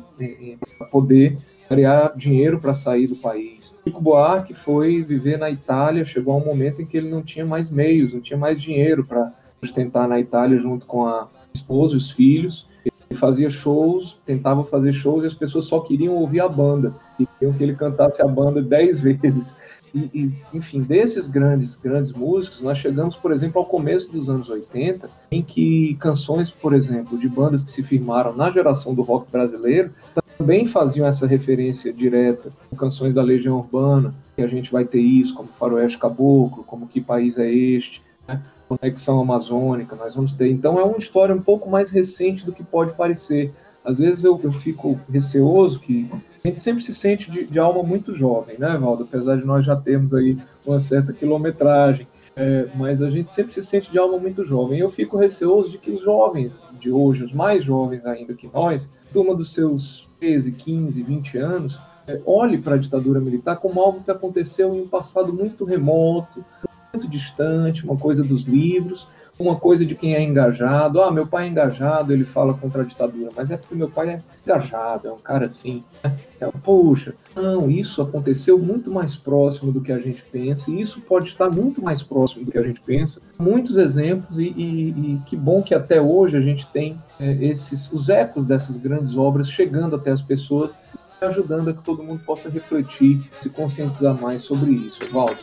para 0.78 0.88
poder 0.88 1.36
criar 1.68 2.12
dinheiro 2.16 2.58
para 2.58 2.74
sair 2.74 3.06
do 3.06 3.14
país. 3.14 3.76
Chico 3.84 4.00
Buarque 4.00 4.54
foi 4.54 5.04
viver 5.04 5.38
na 5.38 5.48
Itália, 5.48 6.04
chegou 6.04 6.34
a 6.34 6.36
um 6.36 6.44
momento 6.44 6.82
em 6.82 6.86
que 6.86 6.96
ele 6.96 7.08
não 7.08 7.22
tinha 7.22 7.46
mais 7.46 7.70
meios, 7.70 8.12
não 8.12 8.20
tinha 8.20 8.36
mais 8.36 8.60
dinheiro 8.60 9.04
para 9.04 9.32
sustentar 9.62 10.08
na 10.08 10.18
Itália 10.18 10.58
junto 10.58 10.84
com 10.86 11.06
a 11.06 11.28
esposa 11.54 11.96
os 11.96 12.10
filhos. 12.10 12.68
Ele 12.84 13.18
fazia 13.18 13.50
shows, 13.50 14.16
tentava 14.24 14.64
fazer 14.64 14.92
shows 14.92 15.24
e 15.24 15.26
as 15.26 15.34
pessoas 15.34 15.64
só 15.64 15.80
queriam 15.80 16.14
ouvir 16.14 16.40
a 16.40 16.48
banda. 16.48 16.94
Queriam 17.38 17.56
que 17.56 17.62
ele 17.62 17.74
cantasse 17.74 18.22
a 18.22 18.26
banda 18.26 18.62
dez 18.62 19.00
vezes. 19.02 19.54
E, 19.94 19.98
e, 20.14 20.32
enfim, 20.54 20.82
desses 20.82 21.26
grandes, 21.26 21.74
grandes 21.76 22.12
músicos, 22.12 22.60
nós 22.60 22.78
chegamos, 22.78 23.16
por 23.16 23.32
exemplo, 23.32 23.60
ao 23.60 23.66
começo 23.66 24.12
dos 24.12 24.30
anos 24.30 24.48
80, 24.48 25.10
em 25.30 25.42
que 25.42 25.96
canções, 25.96 26.50
por 26.50 26.72
exemplo, 26.72 27.18
de 27.18 27.28
bandas 27.28 27.62
que 27.62 27.70
se 27.70 27.82
firmaram 27.82 28.34
na 28.34 28.50
geração 28.50 28.94
do 28.94 29.02
rock 29.02 29.30
brasileiro 29.30 29.90
também 30.38 30.64
faziam 30.64 31.06
essa 31.06 31.26
referência 31.26 31.92
direta 31.92 32.50
com 32.70 32.76
canções 32.76 33.12
da 33.12 33.22
Legião 33.22 33.58
Urbana, 33.58 34.14
que 34.34 34.40
a 34.40 34.46
gente 34.46 34.72
vai 34.72 34.86
ter 34.86 35.00
isso, 35.00 35.34
como 35.34 35.48
Faroeste 35.48 35.98
Caboclo, 35.98 36.64
como 36.64 36.88
Que 36.88 36.98
País 36.98 37.38
é 37.38 37.52
Este, 37.52 38.00
né? 38.30 38.42
Conexão 38.68 39.20
Amazônica, 39.20 39.96
nós 39.96 40.14
vamos 40.14 40.32
ter. 40.32 40.48
Então 40.48 40.78
é 40.78 40.84
uma 40.84 40.98
história 40.98 41.34
um 41.34 41.42
pouco 41.42 41.68
mais 41.68 41.90
recente 41.90 42.44
do 42.44 42.52
que 42.52 42.62
pode 42.62 42.92
parecer. 42.92 43.52
Às 43.84 43.98
vezes 43.98 44.22
eu, 44.22 44.38
eu 44.42 44.52
fico 44.52 44.98
receoso 45.10 45.80
que 45.80 46.08
a 46.44 46.48
gente 46.48 46.60
sempre 46.60 46.82
se 46.84 46.94
sente 46.94 47.30
de, 47.30 47.44
de, 47.46 47.58
alma 47.58 47.82
muito 47.82 48.14
jovem, 48.14 48.56
né, 48.58 48.76
Valdo? 48.78 49.04
Apesar 49.04 49.36
de 49.36 49.44
nós 49.44 49.64
já 49.64 49.74
termos 49.74 50.14
aí 50.14 50.38
uma 50.64 50.78
certa 50.78 51.12
quilometragem, 51.12 52.06
é, 52.36 52.68
mas 52.76 53.02
a 53.02 53.10
gente 53.10 53.30
sempre 53.30 53.52
se 53.52 53.62
sente 53.62 53.90
de 53.90 53.98
alma 53.98 54.18
muito 54.18 54.44
jovem. 54.44 54.78
Eu 54.78 54.90
fico 54.90 55.16
receoso 55.16 55.70
de 55.70 55.78
que 55.78 55.90
os 55.90 56.02
jovens 56.02 56.60
de 56.78 56.90
hoje, 56.90 57.24
os 57.24 57.32
mais 57.32 57.64
jovens 57.64 58.04
ainda 58.06 58.34
que 58.34 58.48
nós, 58.52 58.90
turma 59.12 59.34
dos 59.34 59.52
seus 59.52 60.08
13, 60.20 60.52
15, 60.52 61.02
20 61.02 61.38
anos, 61.38 61.80
é, 62.06 62.20
olhe 62.24 62.58
para 62.58 62.74
a 62.74 62.78
ditadura 62.78 63.20
militar 63.20 63.56
como 63.56 63.80
algo 63.80 64.02
que 64.02 64.10
aconteceu 64.10 64.74
em 64.74 64.82
um 64.82 64.88
passado 64.88 65.32
muito 65.32 65.64
remoto, 65.64 66.44
muito 66.92 67.08
distante, 67.08 67.84
uma 67.84 67.96
coisa 67.96 68.22
dos 68.22 68.44
livros, 68.44 69.06
uma 69.38 69.56
coisa 69.56 69.86
de 69.86 69.94
quem 69.94 70.14
é 70.14 70.22
engajado. 70.22 71.00
Ah, 71.00 71.10
meu 71.10 71.26
pai 71.26 71.46
é 71.46 71.48
engajado, 71.48 72.12
ele 72.12 72.24
fala 72.24 72.52
contra 72.52 72.82
a 72.82 72.84
ditadura, 72.84 73.30
mas 73.34 73.50
é 73.50 73.56
porque 73.56 73.74
meu 73.74 73.88
pai 73.88 74.10
é 74.10 74.20
engajado, 74.44 75.08
é 75.08 75.12
um 75.12 75.18
cara 75.18 75.46
assim. 75.46 75.82
Né? 76.04 76.14
É, 76.40 76.50
poxa, 76.62 77.14
não, 77.34 77.70
isso 77.70 78.02
aconteceu 78.02 78.58
muito 78.58 78.90
mais 78.90 79.16
próximo 79.16 79.72
do 79.72 79.80
que 79.80 79.92
a 79.92 79.98
gente 79.98 80.22
pensa, 80.30 80.70
e 80.70 80.80
isso 80.80 81.00
pode 81.00 81.28
estar 81.28 81.48
muito 81.48 81.82
mais 81.82 82.02
próximo 82.02 82.44
do 82.44 82.52
que 82.52 82.58
a 82.58 82.62
gente 82.62 82.80
pensa. 82.80 83.20
Muitos 83.38 83.76
exemplos, 83.76 84.38
e, 84.38 84.52
e, 84.56 84.88
e 84.90 85.22
que 85.26 85.36
bom 85.36 85.62
que 85.62 85.74
até 85.74 86.00
hoje 86.00 86.36
a 86.36 86.40
gente 86.40 86.66
tem 86.66 86.98
é, 87.18 87.32
esses 87.44 87.90
os 87.90 88.08
ecos 88.08 88.44
dessas 88.44 88.76
grandes 88.76 89.16
obras 89.16 89.50
chegando 89.50 89.96
até 89.96 90.10
as 90.10 90.22
pessoas 90.22 90.78
ajudando 91.20 91.68
a 91.68 91.74
que 91.74 91.82
todo 91.82 92.02
mundo 92.02 92.22
possa 92.24 92.48
refletir, 92.48 93.28
se 93.42 93.50
conscientizar 93.50 94.14
mais 94.14 94.42
sobre 94.42 94.70
isso. 94.70 94.98
Valdo. 95.10 95.36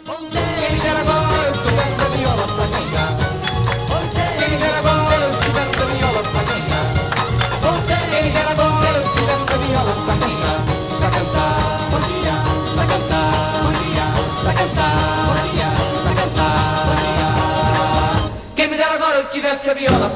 Seviola, 19.68 20.08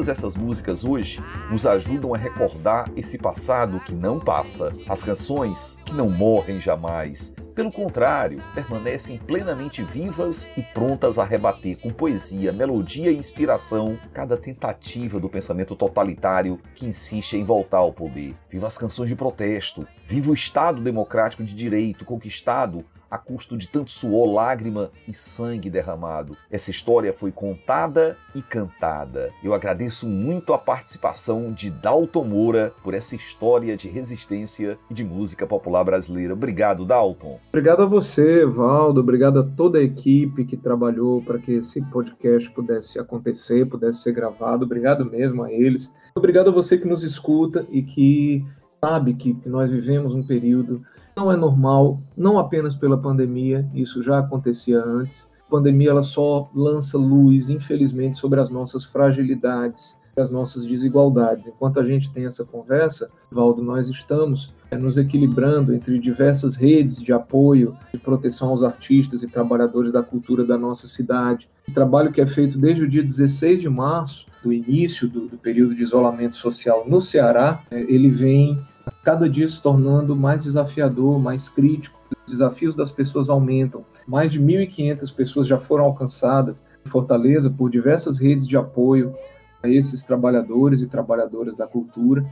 todas 0.00 0.08
essas 0.08 0.34
músicas 0.34 0.82
hoje 0.82 1.22
nos 1.50 1.66
ajudam 1.66 2.14
a 2.14 2.16
recordar 2.16 2.90
esse 2.96 3.18
passado 3.18 3.78
que 3.80 3.94
não 3.94 4.18
passa, 4.18 4.72
as 4.88 5.02
canções 5.02 5.76
que 5.84 5.92
não 5.92 6.08
morrem 6.08 6.58
jamais. 6.58 7.34
Pelo 7.54 7.70
contrário, 7.70 8.42
permanecem 8.54 9.18
plenamente 9.18 9.84
vivas 9.84 10.50
e 10.56 10.62
prontas 10.62 11.18
a 11.18 11.24
rebater 11.24 11.78
com 11.78 11.90
poesia, 11.90 12.50
melodia 12.50 13.10
e 13.10 13.16
inspiração 13.18 13.98
cada 14.14 14.38
tentativa 14.38 15.20
do 15.20 15.28
pensamento 15.28 15.76
totalitário 15.76 16.58
que 16.74 16.86
insiste 16.86 17.36
em 17.36 17.44
voltar 17.44 17.78
ao 17.78 17.92
poder. 17.92 18.34
Viva 18.48 18.68
as 18.68 18.78
canções 18.78 19.10
de 19.10 19.16
protesto, 19.16 19.86
viva 20.06 20.30
o 20.30 20.34
Estado 20.34 20.80
democrático 20.80 21.44
de 21.44 21.54
direito 21.54 22.06
conquistado 22.06 22.86
a 23.10 23.18
custo 23.18 23.56
de 23.56 23.68
tanto 23.68 23.90
suor, 23.90 24.32
lágrima 24.32 24.90
e 25.08 25.12
sangue 25.12 25.68
derramado. 25.68 26.36
Essa 26.50 26.70
história 26.70 27.12
foi 27.12 27.32
contada 27.32 28.16
e 28.34 28.40
cantada. 28.40 29.30
Eu 29.42 29.52
agradeço 29.52 30.08
muito 30.08 30.52
a 30.52 30.58
participação 30.58 31.52
de 31.52 31.70
Dalton 31.70 32.24
Moura 32.24 32.72
por 32.82 32.94
essa 32.94 33.16
história 33.16 33.76
de 33.76 33.88
resistência 33.88 34.78
e 34.88 34.94
de 34.94 35.04
música 35.04 35.46
popular 35.46 35.84
brasileira. 35.84 36.34
Obrigado, 36.34 36.84
Dalton. 36.84 37.40
Obrigado 37.48 37.82
a 37.82 37.86
você, 37.86 38.46
Valdo. 38.46 39.00
Obrigado 39.00 39.40
a 39.40 39.42
toda 39.44 39.78
a 39.78 39.82
equipe 39.82 40.44
que 40.44 40.56
trabalhou 40.56 41.22
para 41.22 41.38
que 41.38 41.52
esse 41.52 41.82
podcast 41.82 42.50
pudesse 42.50 42.98
acontecer, 42.98 43.66
pudesse 43.66 44.02
ser 44.02 44.12
gravado. 44.12 44.64
Obrigado 44.64 45.04
mesmo 45.04 45.42
a 45.42 45.52
eles. 45.52 45.92
Obrigado 46.14 46.50
a 46.50 46.52
você 46.52 46.76
que 46.76 46.86
nos 46.86 47.02
escuta 47.02 47.66
e 47.70 47.82
que 47.82 48.44
sabe 48.82 49.14
que, 49.14 49.36
nós 49.46 49.70
vivemos 49.70 50.14
um 50.14 50.26
período 50.26 50.82
não 51.16 51.30
é 51.30 51.36
normal, 51.36 51.98
não 52.16 52.38
apenas 52.38 52.74
pela 52.74 52.96
pandemia, 52.96 53.68
isso 53.74 54.02
já 54.02 54.18
acontecia 54.18 54.82
antes. 54.82 55.28
A 55.46 55.50
pandemia 55.50 55.90
ela 55.90 56.02
só 56.02 56.48
lança 56.54 56.96
luz, 56.96 57.50
infelizmente, 57.50 58.16
sobre 58.16 58.40
as 58.40 58.48
nossas 58.48 58.84
fragilidades, 58.84 59.98
as 60.16 60.30
nossas 60.30 60.64
desigualdades. 60.64 61.46
Enquanto 61.46 61.80
a 61.80 61.84
gente 61.84 62.10
tem 62.10 62.24
essa 62.24 62.44
conversa, 62.44 63.10
Valdo, 63.30 63.62
nós 63.62 63.88
estamos 63.88 64.52
é, 64.70 64.76
nos 64.76 64.96
equilibrando 64.96 65.74
entre 65.74 65.98
diversas 65.98 66.56
redes 66.56 67.02
de 67.02 67.12
apoio 67.12 67.76
e 67.92 67.98
proteção 67.98 68.50
aos 68.50 68.62
artistas 68.62 69.22
e 69.22 69.28
trabalhadores 69.28 69.92
da 69.92 70.02
cultura 70.02 70.44
da 70.44 70.56
nossa 70.56 70.86
cidade. 70.86 71.48
Esse 71.66 71.74
trabalho 71.74 72.12
que 72.12 72.20
é 72.20 72.26
feito 72.26 72.58
desde 72.58 72.82
o 72.82 72.88
dia 72.88 73.02
16 73.02 73.60
de 73.60 73.68
março, 73.68 74.26
do 74.42 74.52
início 74.52 75.08
do, 75.08 75.28
do 75.28 75.36
período 75.36 75.74
de 75.74 75.82
isolamento 75.82 76.36
social 76.36 76.84
no 76.86 77.00
Ceará, 77.00 77.62
é, 77.70 77.80
ele 77.80 78.10
vem 78.10 78.58
cada 79.04 79.28
dia 79.28 79.48
se 79.48 79.60
tornando 79.60 80.14
mais 80.14 80.42
desafiador, 80.42 81.18
mais 81.18 81.48
crítico. 81.48 81.98
Os 82.26 82.32
desafios 82.32 82.74
das 82.74 82.90
pessoas 82.90 83.28
aumentam. 83.28 83.84
Mais 84.06 84.30
de 84.30 84.40
1.500 84.40 85.14
pessoas 85.14 85.46
já 85.46 85.58
foram 85.58 85.84
alcançadas 85.84 86.64
em 86.84 86.88
Fortaleza 86.88 87.50
por 87.50 87.70
diversas 87.70 88.18
redes 88.18 88.46
de 88.46 88.56
apoio 88.56 89.14
a 89.62 89.68
esses 89.68 90.02
trabalhadores 90.02 90.80
e 90.80 90.86
trabalhadoras 90.86 91.56
da 91.56 91.66
cultura, 91.66 92.24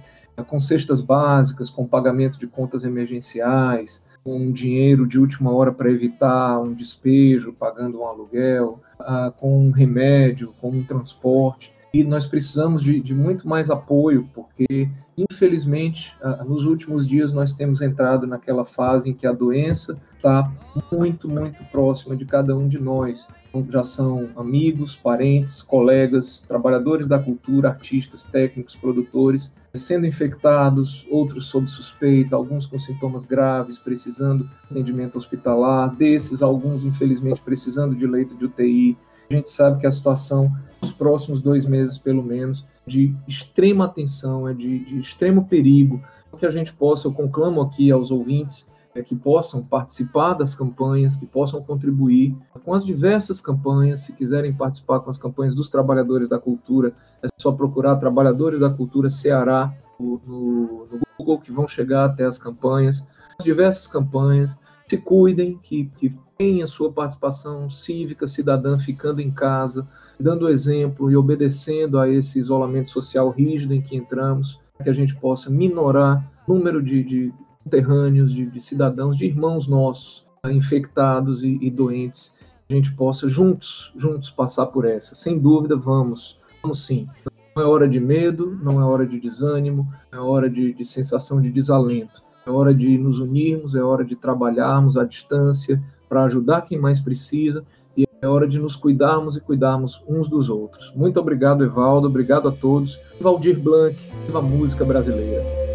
com 0.46 0.58
cestas 0.60 1.00
básicas, 1.00 1.68
com 1.68 1.86
pagamento 1.86 2.38
de 2.38 2.46
contas 2.46 2.84
emergenciais, 2.84 4.06
com 4.24 4.52
dinheiro 4.52 5.06
de 5.06 5.18
última 5.18 5.52
hora 5.52 5.72
para 5.72 5.90
evitar 5.90 6.60
um 6.60 6.72
despejo, 6.72 7.52
pagando 7.52 8.00
um 8.00 8.06
aluguel, 8.06 8.80
ah, 9.00 9.32
com 9.36 9.66
um 9.66 9.70
remédio, 9.70 10.54
com 10.60 10.70
um 10.70 10.84
transporte. 10.84 11.72
E 11.92 12.04
nós 12.04 12.26
precisamos 12.26 12.82
de, 12.82 13.00
de 13.00 13.14
muito 13.14 13.48
mais 13.48 13.70
apoio, 13.70 14.28
porque, 14.34 14.90
infelizmente, 15.16 16.14
ah, 16.22 16.44
nos 16.44 16.66
últimos 16.66 17.08
dias 17.08 17.32
nós 17.32 17.52
temos 17.52 17.80
entrado 17.80 18.26
naquela 18.26 18.64
fase 18.64 19.08
em 19.08 19.14
que 19.14 19.26
a 19.26 19.32
doença 19.32 19.98
está 20.16 20.52
muito, 20.92 21.28
muito 21.28 21.64
próxima 21.70 22.14
de 22.14 22.26
cada 22.26 22.54
um 22.54 22.68
de 22.68 22.78
nós. 22.78 23.26
Então, 23.48 23.66
já 23.70 23.82
são 23.82 24.28
amigos, 24.36 24.94
parentes, 24.94 25.62
colegas, 25.62 26.40
trabalhadores 26.46 27.08
da 27.08 27.18
cultura, 27.18 27.70
artistas, 27.70 28.24
técnicos, 28.24 28.74
produtores, 28.76 29.56
sendo 29.74 30.06
infectados, 30.06 31.06
outros 31.10 31.46
sob 31.46 31.68
suspeita, 31.68 32.36
alguns 32.36 32.66
com 32.66 32.78
sintomas 32.78 33.24
graves, 33.24 33.78
precisando 33.78 34.44
de 34.44 34.50
atendimento 34.70 35.16
hospitalar, 35.16 35.94
desses, 35.94 36.42
alguns, 36.42 36.84
infelizmente, 36.84 37.40
precisando 37.40 37.94
de 37.94 38.06
leito 38.06 38.36
de 38.36 38.44
UTI. 38.44 38.96
A 39.30 39.34
gente 39.34 39.48
sabe 39.48 39.80
que 39.80 39.86
a 39.86 39.90
situação, 39.90 40.50
nos 40.80 40.92
próximos 40.92 41.42
dois 41.42 41.64
meses, 41.64 41.98
pelo 41.98 42.22
menos, 42.22 42.64
de 42.86 43.14
extrema 43.26 43.84
atenção, 43.84 44.48
é 44.48 44.54
de, 44.54 44.84
de 44.84 45.00
extremo 45.00 45.46
perigo, 45.46 46.02
que 46.38 46.46
a 46.46 46.50
gente 46.50 46.72
possa, 46.72 47.08
eu 47.08 47.12
conclamo 47.12 47.60
aqui 47.60 47.90
aos 47.90 48.10
ouvintes, 48.10 48.70
é, 48.94 49.02
que 49.02 49.14
possam 49.14 49.62
participar 49.62 50.34
das 50.34 50.54
campanhas, 50.54 51.16
que 51.16 51.26
possam 51.26 51.62
contribuir 51.62 52.34
com 52.64 52.72
as 52.72 52.84
diversas 52.84 53.40
campanhas. 53.40 54.00
Se 54.00 54.12
quiserem 54.12 54.52
participar 54.52 55.00
com 55.00 55.10
as 55.10 55.18
campanhas 55.18 55.54
dos 55.54 55.68
trabalhadores 55.68 56.28
da 56.28 56.38
cultura, 56.38 56.94
é 57.22 57.26
só 57.38 57.52
procurar 57.52 57.96
Trabalhadores 57.96 58.60
da 58.60 58.70
Cultura 58.70 59.10
Ceará 59.10 59.74
no, 59.98 60.20
no, 60.26 60.88
Google, 61.18 61.40
que 61.40 61.52
vão 61.52 61.66
chegar 61.66 62.04
até 62.04 62.24
as 62.24 62.38
campanhas, 62.38 63.06
as 63.38 63.44
diversas 63.44 63.86
campanhas. 63.86 64.58
Se 64.88 64.96
cuidem, 64.98 65.58
que, 65.58 65.86
que 65.96 66.14
tenham 66.38 66.62
a 66.62 66.68
sua 66.68 66.92
participação 66.92 67.68
cívica, 67.68 68.26
cidadã, 68.26 68.78
ficando 68.78 69.20
em 69.20 69.30
casa, 69.30 69.86
dando 70.18 70.48
exemplo 70.48 71.10
e 71.10 71.16
obedecendo 71.16 71.98
a 71.98 72.08
esse 72.08 72.38
isolamento 72.38 72.90
social 72.90 73.28
rígido 73.30 73.74
em 73.74 73.82
que 73.82 73.96
entramos, 73.96 74.60
que 74.82 74.88
a 74.88 74.92
gente 74.92 75.16
possa 75.16 75.50
minorar 75.50 76.24
o 76.46 76.54
número 76.54 76.80
de, 76.80 77.02
de 77.02 77.34
conterrâneos, 77.64 78.32
de, 78.32 78.46
de, 78.46 78.60
cidadãos, 78.60 79.16
de 79.16 79.26
irmãos 79.26 79.66
nossos 79.66 80.24
tá, 80.40 80.52
infectados 80.52 81.42
e, 81.42 81.58
e, 81.60 81.68
doentes, 81.70 82.32
a 82.70 82.72
gente 82.72 82.92
possa 82.92 83.28
juntos, 83.28 83.92
juntos 83.96 84.30
passar 84.30 84.66
por 84.66 84.84
essa. 84.84 85.16
Sem 85.16 85.38
dúvida, 85.38 85.76
vamos, 85.76 86.38
vamos 86.62 86.86
sim. 86.86 87.08
Não 87.56 87.64
é 87.64 87.66
hora 87.66 87.88
de 87.88 87.98
medo, 87.98 88.56
não 88.62 88.80
é 88.80 88.84
hora 88.84 89.04
de 89.04 89.18
desânimo, 89.18 89.92
é 90.12 90.18
hora 90.18 90.48
de, 90.48 90.72
de 90.72 90.84
sensação 90.84 91.42
de 91.42 91.50
desalento. 91.50 92.22
É 92.46 92.50
hora 92.50 92.72
de 92.72 92.96
nos 92.96 93.18
unirmos, 93.18 93.74
é 93.74 93.82
hora 93.82 94.04
de 94.04 94.14
trabalharmos 94.14 94.96
à 94.96 95.04
distância 95.04 95.82
para 96.08 96.24
ajudar 96.24 96.62
quem 96.62 96.78
mais 96.78 97.00
precisa 97.00 97.64
e 97.96 98.06
é 98.20 98.26
hora 98.26 98.46
de 98.46 98.58
nos 98.58 98.76
cuidarmos 98.76 99.36
e 99.36 99.40
cuidarmos 99.40 100.02
uns 100.08 100.28
dos 100.28 100.48
outros. 100.48 100.92
Muito 100.94 101.18
obrigado, 101.20 101.64
Evaldo, 101.64 102.08
obrigado 102.08 102.48
a 102.48 102.52
todos. 102.52 102.98
Valdir 103.20 103.58
Blanc, 103.58 103.96
viva 104.26 104.38
a 104.38 104.42
música 104.42 104.84
brasileira. 104.84 105.67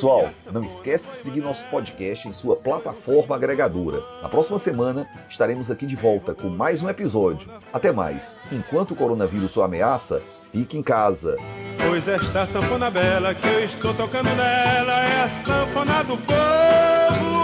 Pessoal. 0.00 0.30
Não 0.50 0.62
esquece 0.62 1.10
de 1.10 1.16
seguir 1.18 1.42
nosso 1.42 1.62
podcast 1.66 2.26
em 2.26 2.32
sua 2.32 2.56
plataforma 2.56 3.36
agregadora. 3.36 4.02
Na 4.22 4.30
próxima 4.30 4.58
semana 4.58 5.06
estaremos 5.28 5.70
aqui 5.70 5.84
de 5.84 5.94
volta 5.94 6.34
com 6.34 6.48
mais 6.48 6.82
um 6.82 6.88
episódio. 6.88 7.50
Até 7.70 7.92
mais. 7.92 8.38
Enquanto 8.50 8.92
o 8.92 8.96
coronavírus 8.96 9.50
sua 9.50 9.66
ameaça, 9.66 10.22
fique 10.50 10.78
em 10.78 10.82
casa. 10.82 11.36
Pois 11.86 12.08
esta 12.08 12.46
sanfona 12.46 12.90
bela 12.90 13.34
que 13.34 13.46
eu 13.46 13.60
estou 13.60 13.92
tocando 13.92 14.30
nela 14.30 15.04
é 15.04 15.22
a 15.22 15.28
sanfona 15.28 16.02
do 16.04 16.16
povo. 16.16 17.39